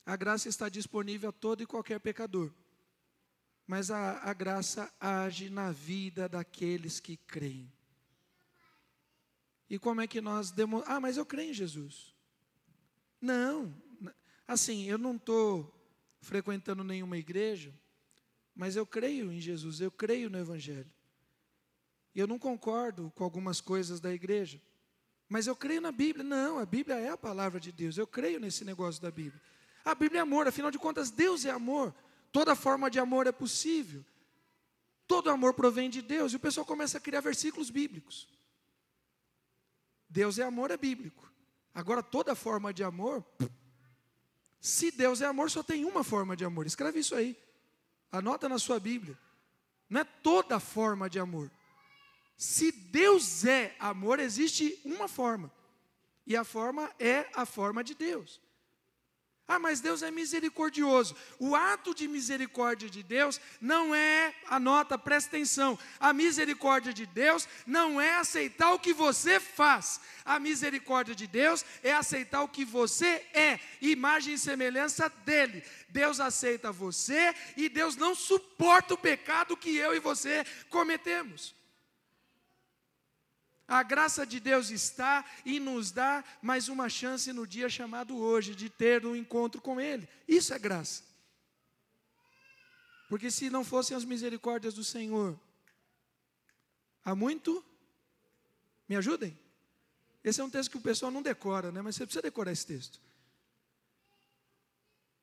[0.05, 2.53] A graça está disponível a todo e qualquer pecador.
[3.67, 7.73] Mas a, a graça age na vida daqueles que creem.
[9.71, 10.97] E como é que nós demonstramos?
[10.97, 12.15] Ah, mas eu creio em Jesus.
[13.21, 13.75] Não,
[14.47, 15.73] assim, eu não estou
[16.21, 17.73] frequentando nenhuma igreja,
[18.55, 20.91] mas eu creio em Jesus, eu creio no Evangelho.
[22.15, 24.61] E eu não concordo com algumas coisas da igreja,
[25.29, 26.23] mas eu creio na Bíblia.
[26.23, 29.41] Não, a Bíblia é a palavra de Deus, eu creio nesse negócio da Bíblia.
[29.85, 31.95] A Bíblia é amor, afinal de contas, Deus é amor.
[32.31, 34.05] Toda forma de amor é possível.
[35.07, 36.33] Todo amor provém de Deus.
[36.33, 38.29] E o pessoal começa a criar versículos bíblicos.
[40.09, 41.31] Deus é amor, é bíblico.
[41.75, 43.25] Agora, toda forma de amor,
[44.61, 46.67] se Deus é amor, só tem uma forma de amor.
[46.67, 47.37] Escreve isso aí.
[48.11, 49.19] Anota na sua Bíblia.
[49.89, 51.51] Não é toda forma de amor.
[52.37, 55.53] Se Deus é amor, existe uma forma.
[56.27, 58.41] E a forma é a forma de Deus.
[59.53, 61.15] Ah, mas Deus é misericordioso.
[61.39, 65.79] O ato de misericórdia de Deus não é, anota, presta atenção.
[66.01, 70.01] A misericórdia de Deus não é aceitar o que você faz.
[70.25, 75.63] A misericórdia de Deus é aceitar o que você é, imagem e semelhança dele.
[75.91, 81.55] Deus aceita você e Deus não suporta o pecado que eu e você cometemos.
[83.73, 88.55] A graça de Deus está e nos dá mais uma chance no dia chamado hoje
[88.55, 90.07] de ter um encontro com Ele.
[90.29, 91.03] Isso é graça.
[93.09, 95.41] Porque se não fossem as misericórdias do Senhor,
[97.03, 97.65] há muito.
[98.87, 99.35] Me ajudem?
[100.23, 101.81] Esse é um texto que o pessoal não decora, né?
[101.81, 103.01] Mas você precisa decorar esse texto.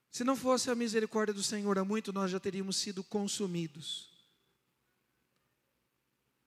[0.10, 4.09] Se não fosse a misericórdia do Senhor, há muito nós já teríamos sido consumidos.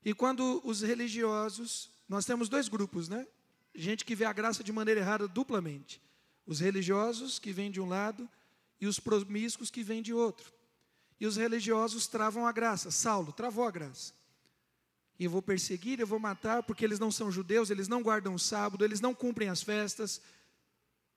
[0.05, 3.27] E quando os religiosos nós temos dois grupos, né?
[3.75, 6.01] Gente que vê a graça de maneira errada duplamente.
[6.47, 8.29] Os religiosos que vêm de um lado
[8.81, 10.53] e os promíscuos que vêm de outro.
[11.19, 12.91] E os religiosos travam a graça.
[12.91, 14.13] Saulo travou a graça.
[15.19, 18.35] E eu vou perseguir, eu vou matar, porque eles não são judeus, eles não guardam
[18.35, 20.21] o sábado, eles não cumprem as festas,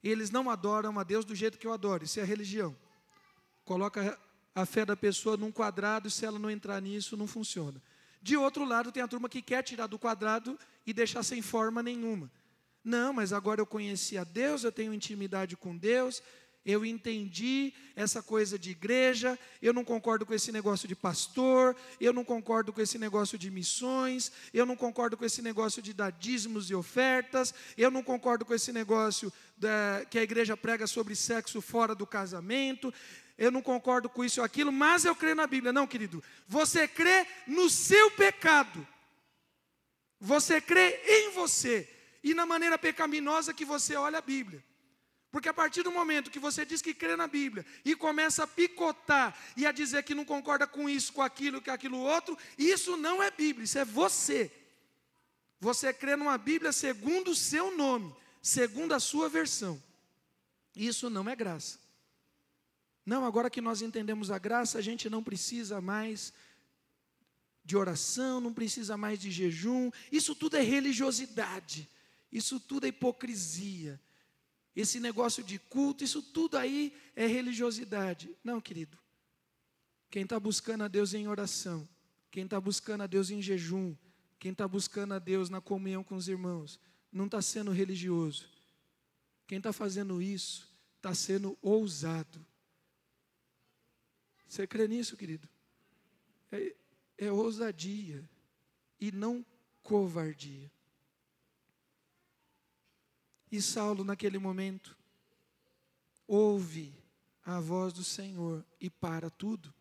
[0.04, 2.04] eles não adoram a Deus do jeito que eu adoro.
[2.04, 2.76] Isso é religião.
[3.63, 4.17] Coloca
[4.54, 7.82] a fé da pessoa num quadrado e se ela não entrar nisso, não funciona.
[8.25, 11.83] De outro lado, tem a turma que quer tirar do quadrado e deixar sem forma
[11.83, 12.31] nenhuma.
[12.83, 16.23] Não, mas agora eu conheci a Deus, eu tenho intimidade com Deus,
[16.65, 22.11] eu entendi essa coisa de igreja, eu não concordo com esse negócio de pastor, eu
[22.11, 26.71] não concordo com esse negócio de missões, eu não concordo com esse negócio de dadismos
[26.71, 31.61] e ofertas, eu não concordo com esse negócio da, que a igreja prega sobre sexo
[31.61, 32.91] fora do casamento,
[33.38, 35.74] eu não concordo com isso ou aquilo, mas eu creio na Bíblia.
[35.74, 38.88] Não, querido, você crê no seu pecado,
[40.19, 41.89] você crê em você
[42.24, 44.63] e na maneira pecaminosa que você olha a Bíblia.
[45.32, 48.48] Porque a partir do momento que você diz que crê na Bíblia e começa a
[48.48, 52.95] picotar e a dizer que não concorda com isso, com aquilo, com aquilo outro, isso
[52.95, 54.50] não é Bíblia, isso é você.
[55.60, 59.82] Você crê numa Bíblia segundo o seu nome, segundo a sua versão.
[60.74, 61.85] Isso não é graça.
[63.06, 66.34] Não, agora que nós entendemos a graça, a gente não precisa mais
[67.63, 69.91] de oração, não precisa mais de jejum.
[70.12, 71.88] Isso tudo é religiosidade.
[72.32, 74.00] Isso tudo é hipocrisia.
[74.76, 78.36] Esse negócio de culto, isso tudo aí é religiosidade.
[78.44, 78.98] Não, querido.
[80.10, 81.88] Quem está buscando a Deus em oração,
[82.32, 83.96] quem está buscando a Deus em jejum,
[84.39, 86.80] quem está buscando a Deus na comunhão com os irmãos,
[87.12, 88.50] não está sendo religioso.
[89.48, 92.46] Quem está fazendo isso está sendo ousado.
[94.47, 95.47] Você crê nisso, querido?
[96.51, 96.75] É,
[97.17, 98.27] é ousadia
[98.99, 99.45] e não
[99.84, 100.71] covardia.
[103.51, 104.97] E Saulo, naquele momento,
[106.27, 106.93] ouve
[107.43, 109.73] a voz do Senhor e para tudo.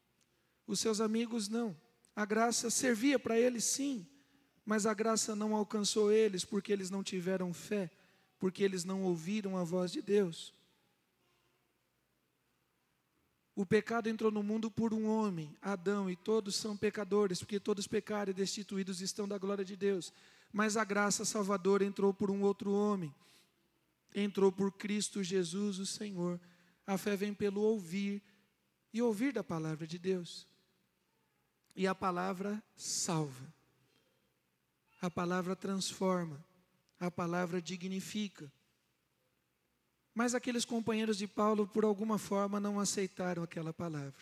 [0.67, 1.77] Os seus amigos não.
[2.15, 4.07] A graça servia para eles, sim,
[4.65, 7.91] mas a graça não alcançou eles porque eles não tiveram fé,
[8.39, 10.55] porque eles não ouviram a voz de Deus.
[13.57, 17.87] O pecado entrou no mundo por um homem, Adão, e todos são pecadores, porque todos
[17.87, 20.13] pecaram e destituídos estão da glória de Deus.
[20.53, 23.15] Mas a graça salvadora entrou por um outro homem,
[24.13, 26.41] entrou por Cristo Jesus, o Senhor.
[26.85, 28.21] A fé vem pelo ouvir
[28.93, 30.49] e ouvir da palavra de Deus.
[31.77, 33.53] E a palavra salva,
[35.01, 36.45] a palavra transforma,
[36.99, 38.51] a palavra dignifica.
[40.15, 44.15] Mas aqueles companheiros de Paulo, por alguma forma, não aceitaram aquela palavra.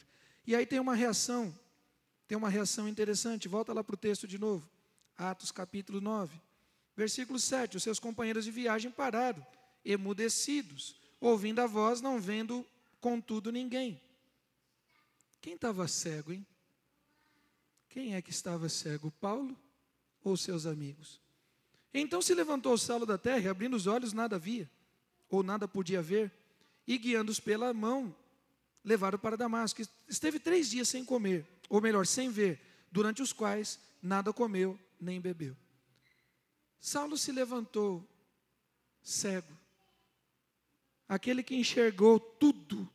[0.47, 1.55] E aí tem uma reação,
[2.27, 3.47] tem uma reação interessante.
[3.47, 4.67] Volta lá para o texto de novo.
[5.19, 6.35] Atos capítulo 9,
[6.97, 7.77] versículo 7.
[7.77, 9.47] Os seus companheiros de viagem pararam,
[9.85, 12.67] emudecidos, ouvindo a voz, não vendo,
[12.99, 14.01] contudo, ninguém.
[15.43, 16.47] Quem estava cego, hein?
[17.91, 19.55] Quem é que estava cego, Paulo
[20.25, 21.21] ou seus amigos?
[21.93, 24.71] Então se levantou o salo da terra e abrindo os olhos, nada havia
[25.37, 26.31] ou nada podia ver,
[26.87, 28.15] e guiando-os pela mão,
[28.85, 29.81] levaram para Damasco.
[30.07, 35.21] Esteve três dias sem comer, ou melhor, sem ver, durante os quais nada comeu nem
[35.21, 35.57] bebeu.
[36.79, 38.07] Saulo se levantou
[39.03, 39.57] cego,
[41.09, 42.89] aquele que enxergou tudo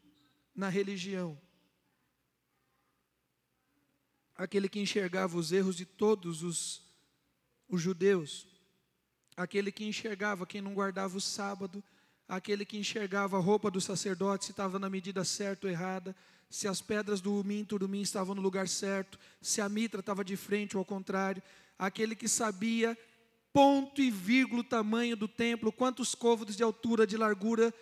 [0.53, 1.39] na religião,
[4.35, 6.83] aquele que enxergava os erros de todos os,
[7.67, 8.45] os judeus,
[9.35, 11.83] aquele que enxergava quem não guardava o sábado,
[12.27, 16.15] aquele que enxergava a roupa do sacerdote se estava na medida certa ou errada,
[16.49, 20.35] se as pedras do umim turumim estavam no lugar certo, se a mitra estava de
[20.35, 21.41] frente ou ao contrário,
[21.77, 22.97] aquele que sabia
[23.53, 27.73] ponto e vírgula o tamanho do templo, quantos côvados de altura, de largura,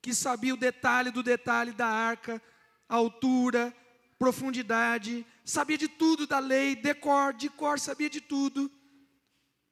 [0.00, 2.40] que sabia o detalhe do detalhe da arca,
[2.88, 3.74] altura,
[4.18, 8.70] profundidade, sabia de tudo da lei, decor, de cor, sabia de tudo.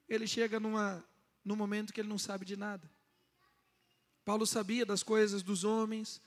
[0.09, 1.05] Ele chega numa,
[1.45, 2.91] num momento que ele não sabe de nada.
[4.25, 6.21] Paulo sabia das coisas dos homens,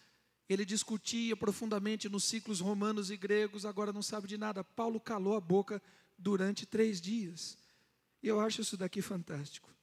[0.48, 4.64] ele discutia profundamente nos ciclos romanos e gregos, agora não sabe de nada.
[4.64, 5.82] Paulo calou a boca
[6.18, 7.58] durante três dias.
[8.22, 9.74] Eu acho isso daqui fantástico.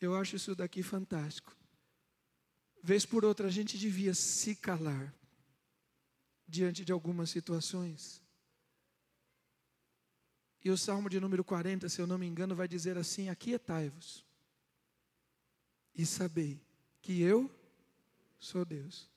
[0.00, 1.56] Eu acho isso daqui fantástico.
[2.82, 5.14] Vez por outra, a gente devia se calar
[6.46, 8.20] diante de algumas situações.
[10.64, 14.24] E o Salmo de número 40, se eu não me engano, vai dizer assim: Aquietai-vos
[15.94, 16.60] e sabei
[17.00, 17.50] que eu
[18.38, 19.10] sou Deus.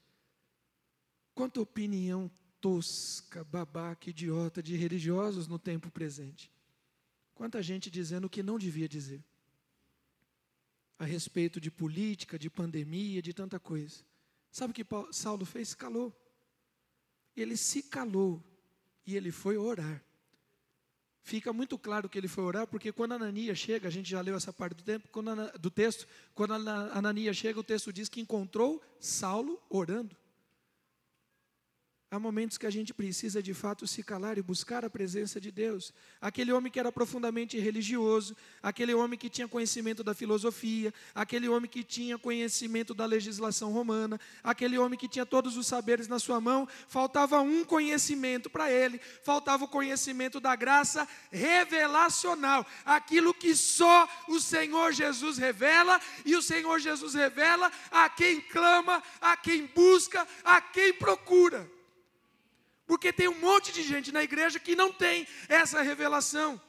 [1.34, 6.52] Quanta opinião tosca, babaca, idiota de religiosos no tempo presente.
[7.34, 9.24] Quanta gente dizendo o que não devia dizer.
[10.98, 14.04] A respeito de política, de pandemia, de tanta coisa.
[14.52, 15.74] Sabe o que Saulo fez?
[15.74, 16.16] Calou.
[17.36, 18.42] Ele se calou
[19.06, 20.04] e ele foi orar.
[21.26, 24.36] Fica muito claro que ele foi orar, porque quando Ananias chega, a gente já leu
[24.36, 28.80] essa parte do, tempo, quando, do texto, quando Ananias chega, o texto diz que encontrou
[29.00, 30.16] Saulo orando.
[32.16, 35.52] Há momentos que a gente precisa de fato se calar e buscar a presença de
[35.52, 35.94] Deus.
[36.22, 41.70] Aquele homem que era profundamente religioso, aquele homem que tinha conhecimento da filosofia, aquele homem
[41.70, 46.40] que tinha conhecimento da legislação romana, aquele homem que tinha todos os saberes na sua
[46.40, 54.08] mão, faltava um conhecimento para ele, faltava o conhecimento da graça revelacional, aquilo que só
[54.30, 60.26] o Senhor Jesus revela, e o Senhor Jesus revela a quem clama, a quem busca,
[60.46, 61.75] a quem procura.
[62.86, 66.62] Porque tem um monte de gente na igreja que não tem essa revelação.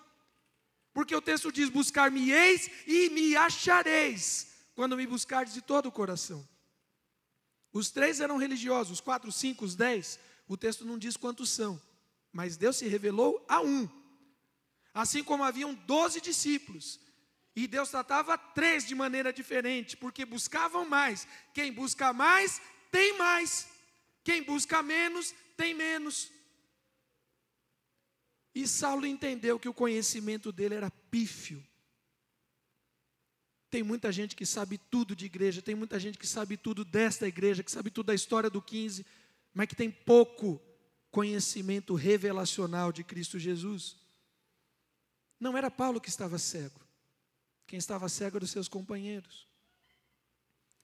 [0.92, 6.46] Porque o texto diz: Buscar-me-eis e me achareis, quando me buscardes de todo o coração.
[7.72, 10.18] Os três eram religiosos, os quatro, cinco, os dez.
[10.48, 11.80] O texto não diz quantos são,
[12.32, 13.86] mas Deus se revelou a um.
[14.94, 16.98] Assim como haviam doze discípulos,
[17.54, 21.26] e Deus tratava três de maneira diferente, porque buscavam mais.
[21.52, 22.60] Quem busca mais,
[22.90, 23.66] tem mais.
[24.26, 26.32] Quem busca menos, tem menos.
[28.52, 31.64] E Saulo entendeu que o conhecimento dele era pífio.
[33.70, 37.28] Tem muita gente que sabe tudo de igreja, tem muita gente que sabe tudo desta
[37.28, 39.06] igreja, que sabe tudo da história do 15,
[39.54, 40.60] mas que tem pouco
[41.12, 43.96] conhecimento revelacional de Cristo Jesus.
[45.38, 46.80] Não era Paulo que estava cego,
[47.64, 49.46] quem estava cego eram seus companheiros.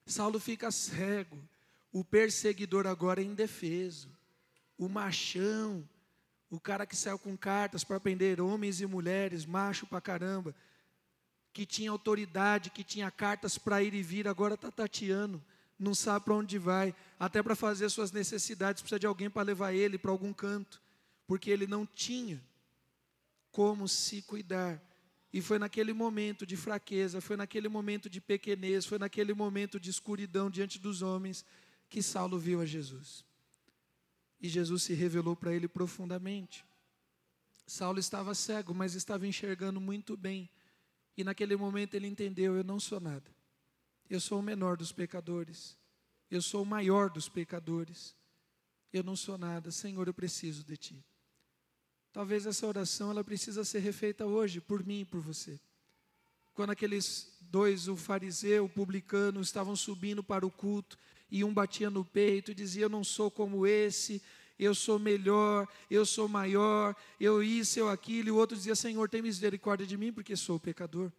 [0.05, 1.45] Saulo fica cego,
[1.93, 4.09] o perseguidor agora é indefeso
[4.77, 5.87] o machão,
[6.49, 10.53] o cara que saiu com cartas para prender homens e mulheres, macho pra caramba,
[11.51, 15.41] que tinha autoridade, que tinha cartas para ir e vir, agora está tateando,
[15.79, 19.73] não sabe para onde vai, até para fazer suas necessidades, precisa de alguém para levar
[19.73, 20.81] ele para algum canto,
[21.27, 22.41] porque ele não tinha
[23.51, 24.81] como se cuidar.
[25.31, 29.89] E foi naquele momento de fraqueza, foi naquele momento de pequenez, foi naquele momento de
[29.89, 31.43] escuridão diante dos homens
[31.93, 33.23] que Saulo viu a Jesus.
[34.41, 36.65] E Jesus se revelou para ele profundamente.
[37.67, 40.49] Saulo estava cego, mas estava enxergando muito bem.
[41.15, 43.29] E naquele momento ele entendeu: eu não sou nada.
[44.09, 45.77] Eu sou o menor dos pecadores.
[46.31, 48.15] Eu sou o maior dos pecadores.
[48.91, 49.69] Eu não sou nada.
[49.69, 51.05] Senhor, eu preciso de ti.
[52.11, 55.59] Talvez essa oração ela precisa ser refeita hoje por mim e por você.
[56.55, 60.97] Quando aqueles dois, o fariseu, o publicano, estavam subindo para o culto,
[61.33, 64.21] e um batia no peito e dizia: Eu não sou como esse,
[64.57, 69.09] eu sou melhor, eu sou maior, eu isso, eu aquilo, e o outro dizia: Senhor,
[69.09, 71.11] tem misericórdia de mim, porque sou pecador.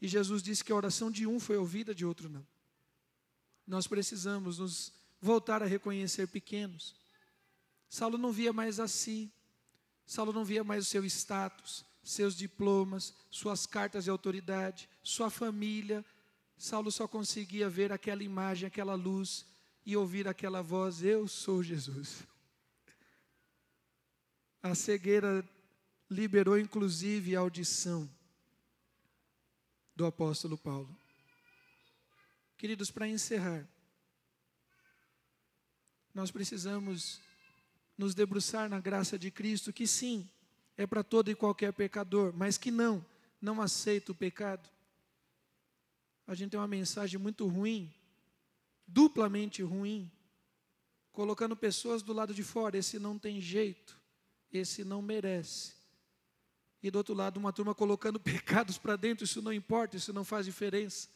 [0.00, 2.46] E Jesus disse que a oração de um foi ouvida, de outro não.
[3.66, 6.94] Nós precisamos nos voltar a reconhecer pequenos.
[7.88, 9.32] Saulo não via mais a si,
[10.06, 16.04] Saulo não via mais o seu status, seus diplomas, suas cartas de autoridade, sua família,
[16.62, 19.44] Saulo só conseguia ver aquela imagem, aquela luz
[19.84, 22.22] e ouvir aquela voz: Eu sou Jesus.
[24.62, 25.44] A cegueira
[26.08, 28.08] liberou inclusive a audição
[29.96, 30.96] do apóstolo Paulo.
[32.56, 33.66] Queridos, para encerrar,
[36.14, 37.20] nós precisamos
[37.98, 40.30] nos debruçar na graça de Cristo, que sim,
[40.76, 43.04] é para todo e qualquer pecador, mas que não,
[43.40, 44.70] não aceita o pecado
[46.26, 47.92] a gente tem uma mensagem muito ruim,
[48.86, 50.10] duplamente ruim,
[51.12, 52.78] colocando pessoas do lado de fora.
[52.78, 54.00] Esse não tem jeito,
[54.52, 55.74] esse não merece.
[56.82, 60.24] E do outro lado, uma turma colocando pecados para dentro, isso não importa, isso não
[60.24, 61.08] faz diferença.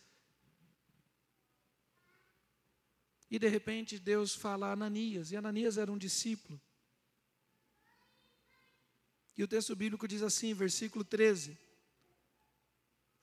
[3.29, 6.61] E de repente Deus fala a Ananias, e Ananias era um discípulo.
[9.37, 11.59] E o texto bíblico diz assim, versículo 13: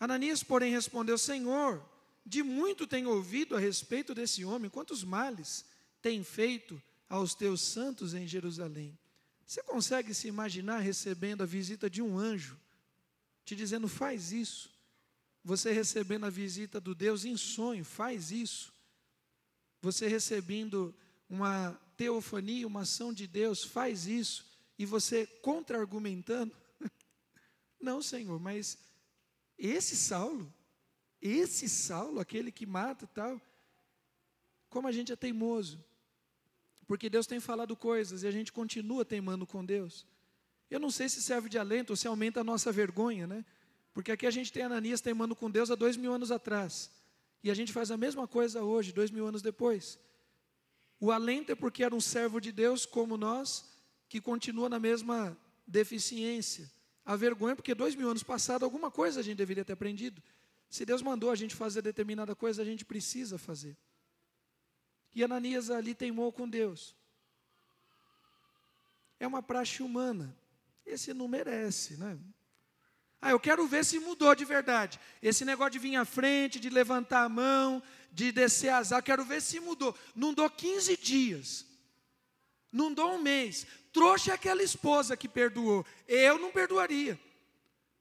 [0.04, 1.84] Ananias, porém, respondeu: Senhor,
[2.26, 5.66] de muito tenho ouvido a respeito desse homem, quantos males
[6.02, 8.98] tem feito aos teus santos em Jerusalém.
[9.46, 12.60] Você consegue se imaginar recebendo a visita de um anjo,
[13.46, 14.72] te dizendo: faz isso?
[15.44, 18.74] Você recebendo a visita do Deus em sonho, faz isso?
[19.82, 20.96] Você recebendo
[21.30, 24.54] uma teofania, uma ação de Deus, faz isso?
[24.78, 26.56] e você contra-argumentando.
[27.80, 28.78] Não, Senhor, mas
[29.66, 30.54] esse Saulo,
[31.22, 33.42] esse Saulo, aquele que mata tal,
[34.70, 35.82] como a gente é teimoso.
[36.86, 40.06] Porque Deus tem falado coisas e a gente continua teimando com Deus.
[40.70, 43.46] Eu não sei se serve de alento ou se aumenta a nossa vergonha, né?
[43.94, 46.92] Porque aqui a gente tem Ananias teimando com Deus há dois mil anos atrás.
[47.42, 49.98] E a gente faz a mesma coisa hoje, dois mil anos depois.
[51.00, 53.72] O alento é porque era um servo de Deus como nós,
[54.10, 56.70] que continua na mesma deficiência.
[57.06, 60.22] A vergonha, porque dois mil anos passados, alguma coisa a gente deveria ter aprendido.
[60.70, 63.78] Se Deus mandou a gente fazer determinada coisa, a gente precisa fazer.
[65.14, 66.96] E Ananias ali teimou com Deus.
[69.20, 70.36] É uma praxe humana.
[70.86, 72.18] Esse não merece, né?
[73.22, 75.00] Ah, eu quero ver se mudou de verdade.
[75.22, 77.82] Esse negócio de vir à frente, de levantar a mão,
[78.12, 79.98] de descer asas, quero ver se mudou.
[80.14, 81.66] Não dou 15 dias.
[82.72, 83.66] Não dou um mês.
[83.94, 85.86] Trouxa é aquela esposa que perdoou.
[86.08, 87.18] Eu não perdoaria.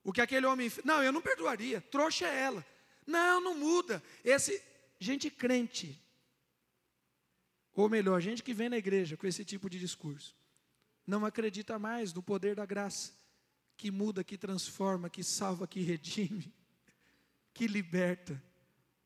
[0.02, 0.84] O que aquele homem fez.
[0.86, 1.82] Não, eu não perdoaria.
[1.82, 2.66] Trouxa é ela.
[3.06, 4.02] Não, não muda.
[4.24, 4.60] Esse.
[4.98, 6.00] Gente crente.
[7.74, 10.34] Ou melhor, gente que vem na igreja com esse tipo de discurso.
[11.06, 13.12] Não acredita mais no poder da graça.
[13.76, 16.52] Que muda, que transforma, que salva, que redime.
[17.54, 18.42] Que liberta.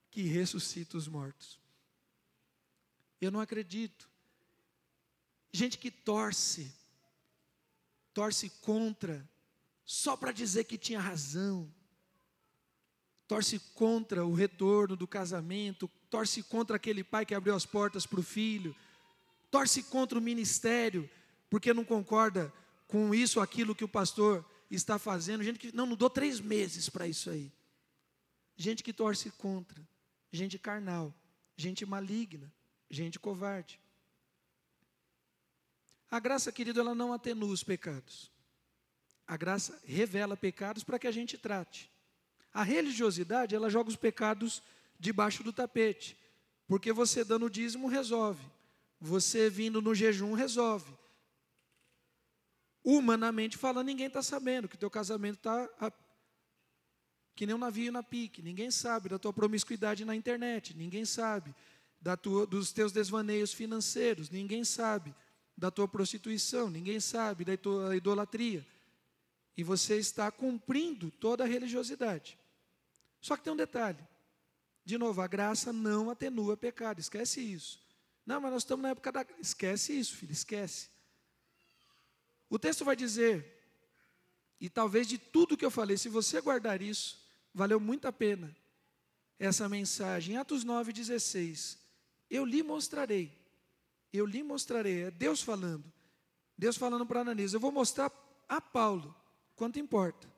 [0.09, 1.59] Que ressuscita os mortos.
[3.21, 4.09] Eu não acredito
[5.57, 6.73] gente que torce,
[8.17, 9.29] torce contra,
[9.85, 11.71] só para dizer que tinha razão,
[13.29, 18.19] torce contra o retorno do casamento, torce contra aquele pai que abriu as portas para
[18.19, 18.75] o filho,
[19.51, 21.11] torce contra o ministério,
[21.51, 22.51] porque não concorda
[22.89, 25.45] com isso, aquilo que o pastor está fazendo.
[25.45, 27.53] Gente que não, não dou três meses para isso aí.
[28.57, 29.87] Gente que torce contra,
[30.33, 31.15] gente carnal,
[31.55, 32.51] gente maligna,
[32.89, 33.79] gente covarde.
[36.11, 38.31] A graça, querido, ela não atenua os pecados.
[39.27, 41.91] A graça revela pecados para que a gente trate.
[42.53, 44.63] A religiosidade, ela joga os pecados
[44.99, 46.17] debaixo do tapete.
[46.67, 48.45] Porque você dando o dízimo resolve.
[49.01, 50.97] Você vindo no jejum resolve.
[52.85, 55.93] Humanamente falando, ninguém está sabendo que teu casamento está
[57.35, 58.41] que nem um navio na pique.
[58.41, 60.75] Ninguém sabe da tua promiscuidade na internet.
[60.75, 61.55] Ninguém sabe
[62.01, 64.31] da tua, dos teus desvaneios financeiros.
[64.31, 65.15] Ninguém sabe
[65.57, 68.67] da tua prostituição, ninguém sabe da tua idolatria.
[69.57, 72.39] E você está cumprindo toda a religiosidade.
[73.21, 73.99] Só que tem um detalhe.
[74.85, 77.81] De novo, a graça não atenua pecado, esquece isso.
[78.25, 79.27] Não, mas nós estamos na época da.
[79.41, 80.89] Esquece isso, filho, esquece.
[82.51, 83.57] O texto vai dizer,
[84.61, 87.19] e talvez de tudo que eu falei, se você guardar isso,
[87.53, 88.55] valeu muito a pena
[89.39, 90.37] essa mensagem.
[90.37, 91.79] Atos 9,16.
[92.31, 93.33] Eu lhe mostrarei
[94.13, 95.05] eu lhe mostrarei.
[95.05, 95.93] É Deus falando.
[96.57, 98.11] Deus falando para Ananias: Eu vou mostrar
[98.49, 99.15] a Paulo
[99.55, 100.33] quanto importa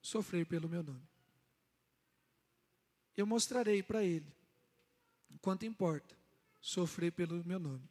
[0.00, 1.06] sofrer pelo meu nome.
[3.16, 4.32] Eu mostrarei para ele
[5.40, 6.16] quanto importa
[6.60, 7.88] sofrer pelo meu nome.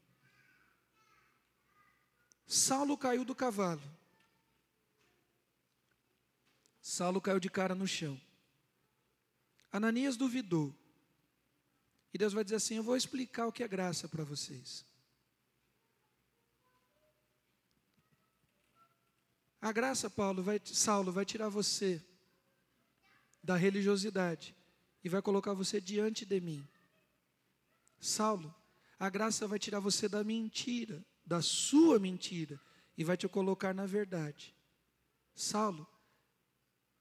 [2.47, 3.82] Saulo caiu do cavalo.
[6.82, 8.19] Saulo caiu de cara no chão.
[9.72, 10.76] Ananias duvidou.
[12.14, 14.86] E Deus vai dizer assim: Eu vou explicar o que é graça para vocês.
[19.62, 22.03] A graça, Paulo, vai, Saulo, vai tirar você
[23.43, 24.55] da religiosidade
[25.03, 26.68] e vai colocar você diante de mim.
[27.99, 28.53] Saulo,
[28.99, 32.59] a graça vai tirar você da mentira, da sua mentira,
[32.97, 34.55] e vai te colocar na verdade.
[35.36, 35.88] Saulo,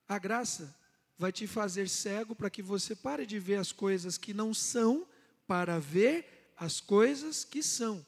[0.06, 0.74] a graça
[1.20, 5.06] vai te fazer cego para que você pare de ver as coisas que não são,
[5.46, 8.04] para ver as coisas que são.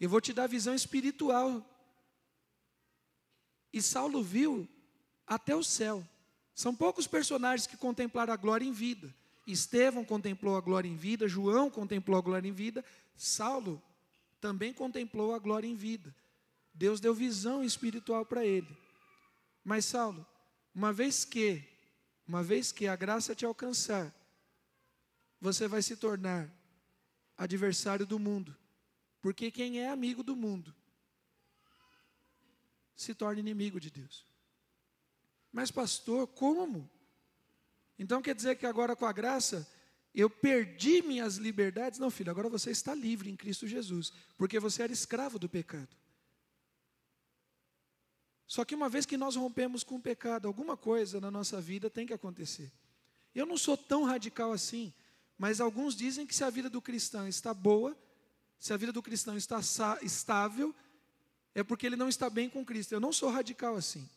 [0.00, 1.62] Eu vou te dar visão espiritual.
[3.70, 4.66] E Saulo viu
[5.26, 6.02] até o céu.
[6.54, 9.14] São poucos personagens que contemplaram a glória em vida.
[9.46, 12.82] Estevão contemplou a glória em vida, João contemplou a glória em vida,
[13.18, 13.82] Saulo
[14.40, 16.14] também contemplou a glória em vida.
[16.72, 18.74] Deus deu visão espiritual para ele.
[19.62, 20.26] Mas Saulo,
[20.74, 21.76] uma vez que
[22.28, 24.14] uma vez que a graça te alcançar,
[25.40, 26.52] você vai se tornar
[27.38, 28.54] adversário do mundo.
[29.22, 30.74] Porque quem é amigo do mundo
[32.94, 34.26] se torna inimigo de Deus.
[35.50, 36.88] Mas, pastor, como?
[37.98, 39.66] Então quer dizer que agora com a graça
[40.14, 41.98] eu perdi minhas liberdades?
[41.98, 45.96] Não, filho, agora você está livre em Cristo Jesus, porque você era escravo do pecado.
[48.48, 51.90] Só que uma vez que nós rompemos com o pecado, alguma coisa na nossa vida
[51.90, 52.72] tem que acontecer.
[53.34, 54.92] Eu não sou tão radical assim,
[55.36, 57.94] mas alguns dizem que se a vida do cristão está boa,
[58.58, 59.60] se a vida do cristão está
[60.00, 60.74] estável,
[61.54, 62.92] é porque ele não está bem com Cristo.
[62.92, 64.08] Eu não sou radical assim.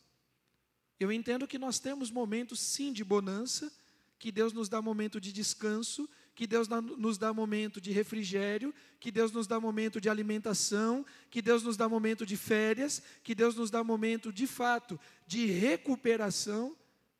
[0.97, 3.71] Eu entendo que nós temos momentos sim de bonança,
[4.17, 9.11] que Deus nos dá momento de descanso, que Deus nos dá momento de refrigério, que
[9.11, 13.55] Deus nos dá momento de alimentação, que Deus nos dá momento de férias, que Deus
[13.55, 16.75] nos dá momento de fato de recuperação,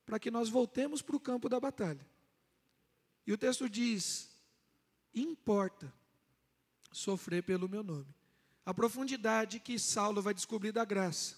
[0.06, 2.06] para que nós voltemos para o campo da batalha.
[3.26, 4.30] E o texto diz:
[5.14, 5.94] importa
[6.92, 8.14] sofrer pelo meu nome.
[8.66, 11.36] A profundidade que Saulo vai descobrir da graça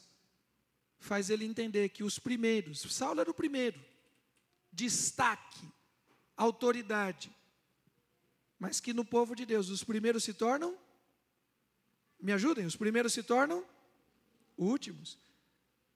[1.00, 3.80] faz ele entender que os primeiros, Saulo era o primeiro,
[4.72, 5.68] destaque,
[6.36, 7.30] autoridade,
[8.64, 10.74] mas que no povo de Deus os primeiros se tornam,
[12.18, 13.62] me ajudem, os primeiros se tornam
[14.58, 15.20] últimos.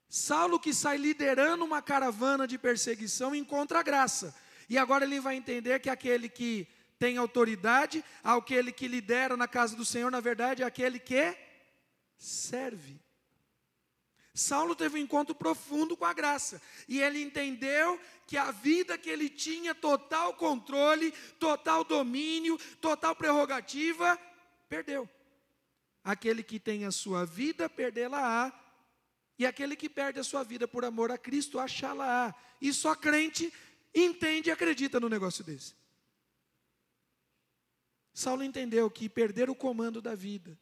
[0.06, 4.34] Saulo que sai liderando uma caravana de perseguição encontra graça.
[4.68, 9.74] E agora ele vai entender que aquele que tem autoridade, aquele que lidera na casa
[9.74, 11.34] do Senhor, na verdade, é aquele que
[12.18, 13.00] serve.
[14.38, 19.10] Saulo teve um encontro profundo com a graça, e ele entendeu que a vida que
[19.10, 24.16] ele tinha total controle, total domínio, total prerrogativa,
[24.68, 25.08] perdeu.
[26.04, 28.52] Aquele que tem a sua vida, perdê-la-á,
[29.38, 32.34] e aquele que perde a sua vida por amor a Cristo, achá-la-á.
[32.60, 33.52] E só crente
[33.94, 35.74] entende e acredita no negócio desse.
[38.12, 40.58] Saulo entendeu que perder o comando da vida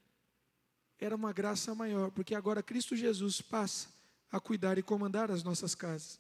[0.98, 3.88] era uma graça maior, porque agora Cristo Jesus passa
[4.30, 6.18] a cuidar e comandar as nossas casas.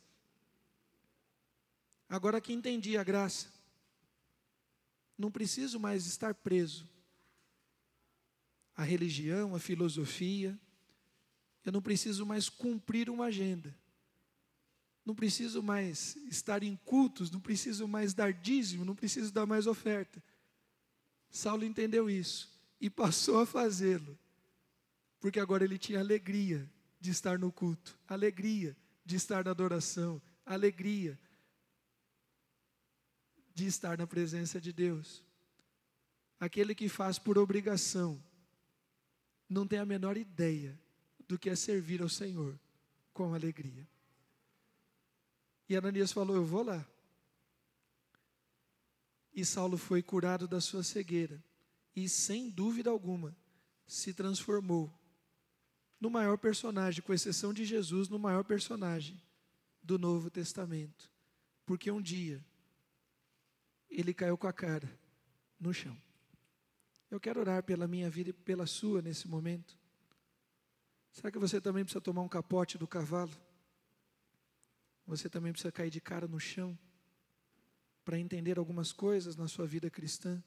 [2.08, 3.48] Agora que entendi a graça,
[5.18, 6.88] não preciso mais estar preso
[8.76, 10.58] à religião, à filosofia,
[11.64, 13.74] eu não preciso mais cumprir uma agenda,
[15.04, 19.66] não preciso mais estar em cultos, não preciso mais dar dízimo, não preciso dar mais
[19.66, 20.22] oferta.
[21.30, 24.16] Saulo entendeu isso e passou a fazê-lo
[25.26, 26.70] porque agora ele tinha alegria
[27.00, 31.18] de estar no culto, alegria de estar na adoração, alegria
[33.52, 35.24] de estar na presença de Deus.
[36.38, 38.22] Aquele que faz por obrigação
[39.48, 40.78] não tem a menor ideia
[41.26, 42.56] do que é servir ao Senhor
[43.12, 43.84] com alegria.
[45.68, 46.86] E Ananias falou: Eu vou lá.
[49.34, 51.42] E Saulo foi curado da sua cegueira,
[51.96, 53.36] e sem dúvida alguma
[53.88, 54.95] se transformou
[56.00, 59.20] no maior personagem, com exceção de Jesus, no maior personagem
[59.82, 61.10] do Novo Testamento.
[61.64, 62.44] Porque um dia
[63.88, 64.90] ele caiu com a cara
[65.58, 65.96] no chão.
[67.10, 69.78] Eu quero orar pela minha vida e pela sua nesse momento.
[71.12, 73.32] Será que você também precisa tomar um capote do cavalo?
[75.06, 76.78] Você também precisa cair de cara no chão
[78.04, 80.42] para entender algumas coisas na sua vida cristã?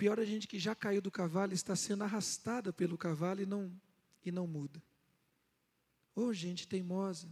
[0.00, 3.70] Pior a gente que já caiu do cavalo, está sendo arrastada pelo cavalo e não,
[4.24, 4.82] e não muda.
[6.16, 7.28] Ô oh, gente teimosa.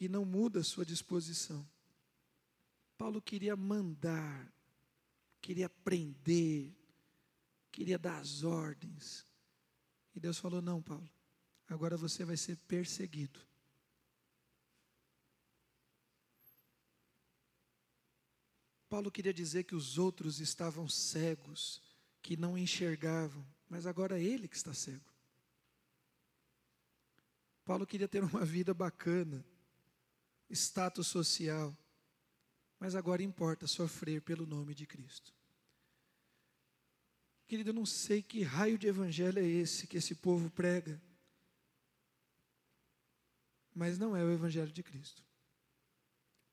[0.00, 1.68] E não muda a sua disposição.
[2.96, 4.50] Paulo queria mandar,
[5.38, 6.72] queria prender,
[7.70, 9.26] queria dar as ordens.
[10.14, 11.10] E Deus falou: Não, Paulo,
[11.68, 13.38] agora você vai ser perseguido.
[18.92, 21.80] Paulo queria dizer que os outros estavam cegos,
[22.20, 25.10] que não enxergavam, mas agora é ele que está cego.
[27.64, 29.42] Paulo queria ter uma vida bacana,
[30.50, 31.74] status social,
[32.78, 35.32] mas agora importa sofrer pelo nome de Cristo.
[37.46, 41.00] Querido, eu não sei que raio de evangelho é esse que esse povo prega,
[43.74, 45.24] mas não é o evangelho de Cristo.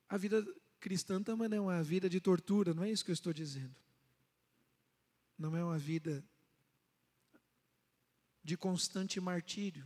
[0.07, 0.41] A vida
[0.80, 3.75] cristã também não é uma vida de tortura, não é isso que eu estou dizendo.
[5.38, 6.23] Não é uma vida
[8.43, 9.86] de constante martírio.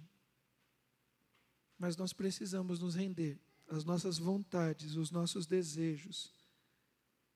[1.77, 3.37] Mas nós precisamos nos render
[3.67, 6.31] às nossas vontades, os nossos desejos,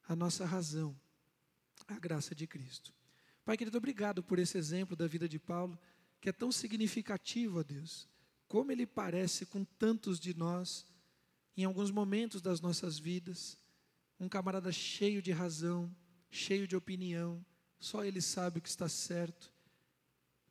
[0.08, 0.95] a nossa razão,
[1.88, 2.93] à graça de Cristo.
[3.43, 5.78] Pai querido, obrigado por esse exemplo da vida de Paulo,
[6.22, 8.08] que é tão significativo a Deus.
[8.47, 10.86] Como ele parece com tantos de nós
[11.58, 13.58] em alguns momentos das nossas vidas,
[14.20, 15.93] um camarada cheio de razão,
[16.30, 17.43] cheio de opinião,
[17.80, 19.51] só ele sabe o que está certo.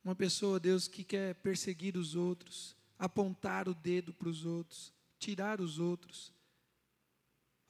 [0.03, 5.61] Uma pessoa, Deus, que quer perseguir os outros, apontar o dedo para os outros, tirar
[5.61, 6.33] os outros.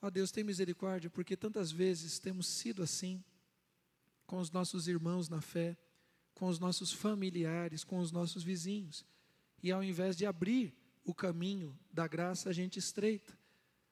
[0.01, 3.23] Ó Deus, tem misericórdia, porque tantas vezes temos sido assim
[4.25, 5.77] com os nossos irmãos na fé,
[6.33, 9.05] com os nossos familiares, com os nossos vizinhos.
[9.63, 10.76] E ao invés de abrir
[11.08, 13.34] o caminho da graça, a gente estreita.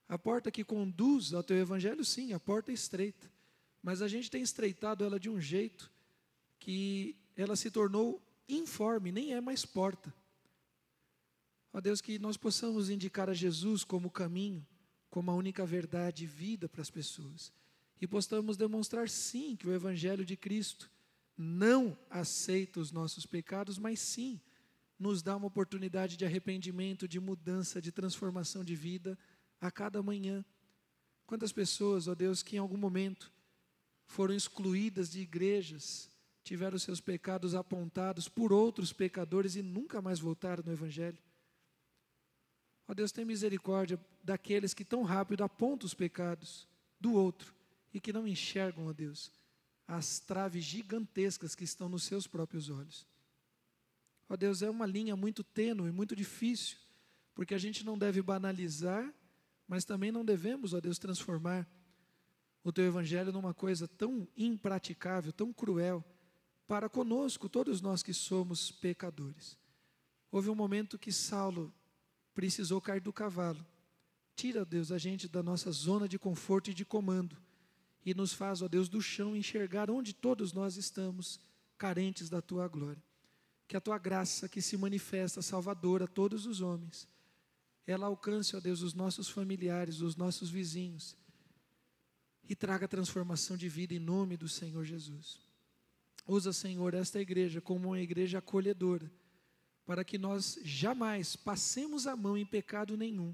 [0.05, 3.32] A porta que conduz ao teu evangelho, sim, a porta é estreita.
[3.82, 5.89] Mas a gente tem estreitado ela de um jeito
[6.59, 10.13] que ela se tornou informe, nem é mais porta.
[11.72, 14.68] Ó Deus, que nós possamos indicar a Jesus como caminho,
[15.09, 17.53] como a única verdade e vida para as pessoas.
[18.01, 20.91] E possamos demonstrar, sim, que o Evangelho de Cristo
[21.38, 24.41] não aceita os nossos pecados, mas sim
[24.97, 29.17] nos dá uma oportunidade de arrependimento, de mudança, de transformação de vida
[29.59, 30.43] a cada manhã.
[31.25, 33.31] Quantas pessoas, ó Deus, que em algum momento
[34.05, 36.09] foram excluídas de igrejas,
[36.43, 41.17] tiveram seus pecados apontados por outros pecadores e nunca mais voltaram no Evangelho.
[42.87, 46.67] Ó Deus, tem misericórdia daqueles que tão rápido apontam os pecados
[46.99, 47.53] do outro
[47.91, 49.31] e que não enxergam, ó Deus,
[49.87, 53.07] as traves gigantescas que estão nos seus próprios olhos.
[54.28, 56.78] Ó Deus, é uma linha muito tênue, muito difícil,
[57.34, 59.13] porque a gente não deve banalizar,
[59.67, 61.67] mas também não devemos, ó Deus, transformar
[62.63, 66.03] o teu evangelho numa coisa tão impraticável, tão cruel
[66.67, 69.57] para conosco, todos nós que somos pecadores.
[70.32, 71.71] Houve um momento que Saulo
[72.34, 73.63] precisou cair do cavalo.
[74.36, 77.38] Tira, Deus, a gente da nossa zona de conforto e de comando
[78.05, 81.39] e nos faz, ó Deus, do chão enxergar onde todos nós estamos
[81.78, 83.01] carentes da tua glória.
[83.68, 87.07] Que a tua graça que se manifesta salvadora a todos os homens,
[87.88, 91.16] ela alcance, ó Deus, os nossos familiares, os nossos vizinhos
[92.47, 95.39] e traga transformação de vida em nome do Senhor Jesus.
[96.28, 99.11] Usa, Senhor, esta igreja como uma igreja acolhedora,
[99.86, 103.34] para que nós jamais passemos a mão em pecado nenhum,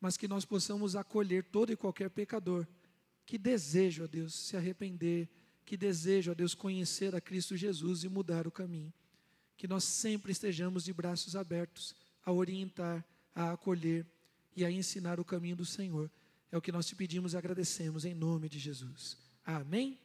[0.00, 2.66] mas que nós possamos acolher todo e qualquer pecador
[3.24, 5.28] que deseja, ó Deus, se arrepender,
[5.64, 8.92] que deseja, ó Deus, conhecer a Cristo Jesus e mudar o caminho.
[9.56, 11.94] Que nós sempre estejamos de braços abertos
[12.24, 14.06] a orientar, a acolher
[14.56, 16.10] e a ensinar o caminho do Senhor.
[16.50, 19.16] É o que nós te pedimos e agradecemos em nome de Jesus.
[19.44, 19.98] Amém?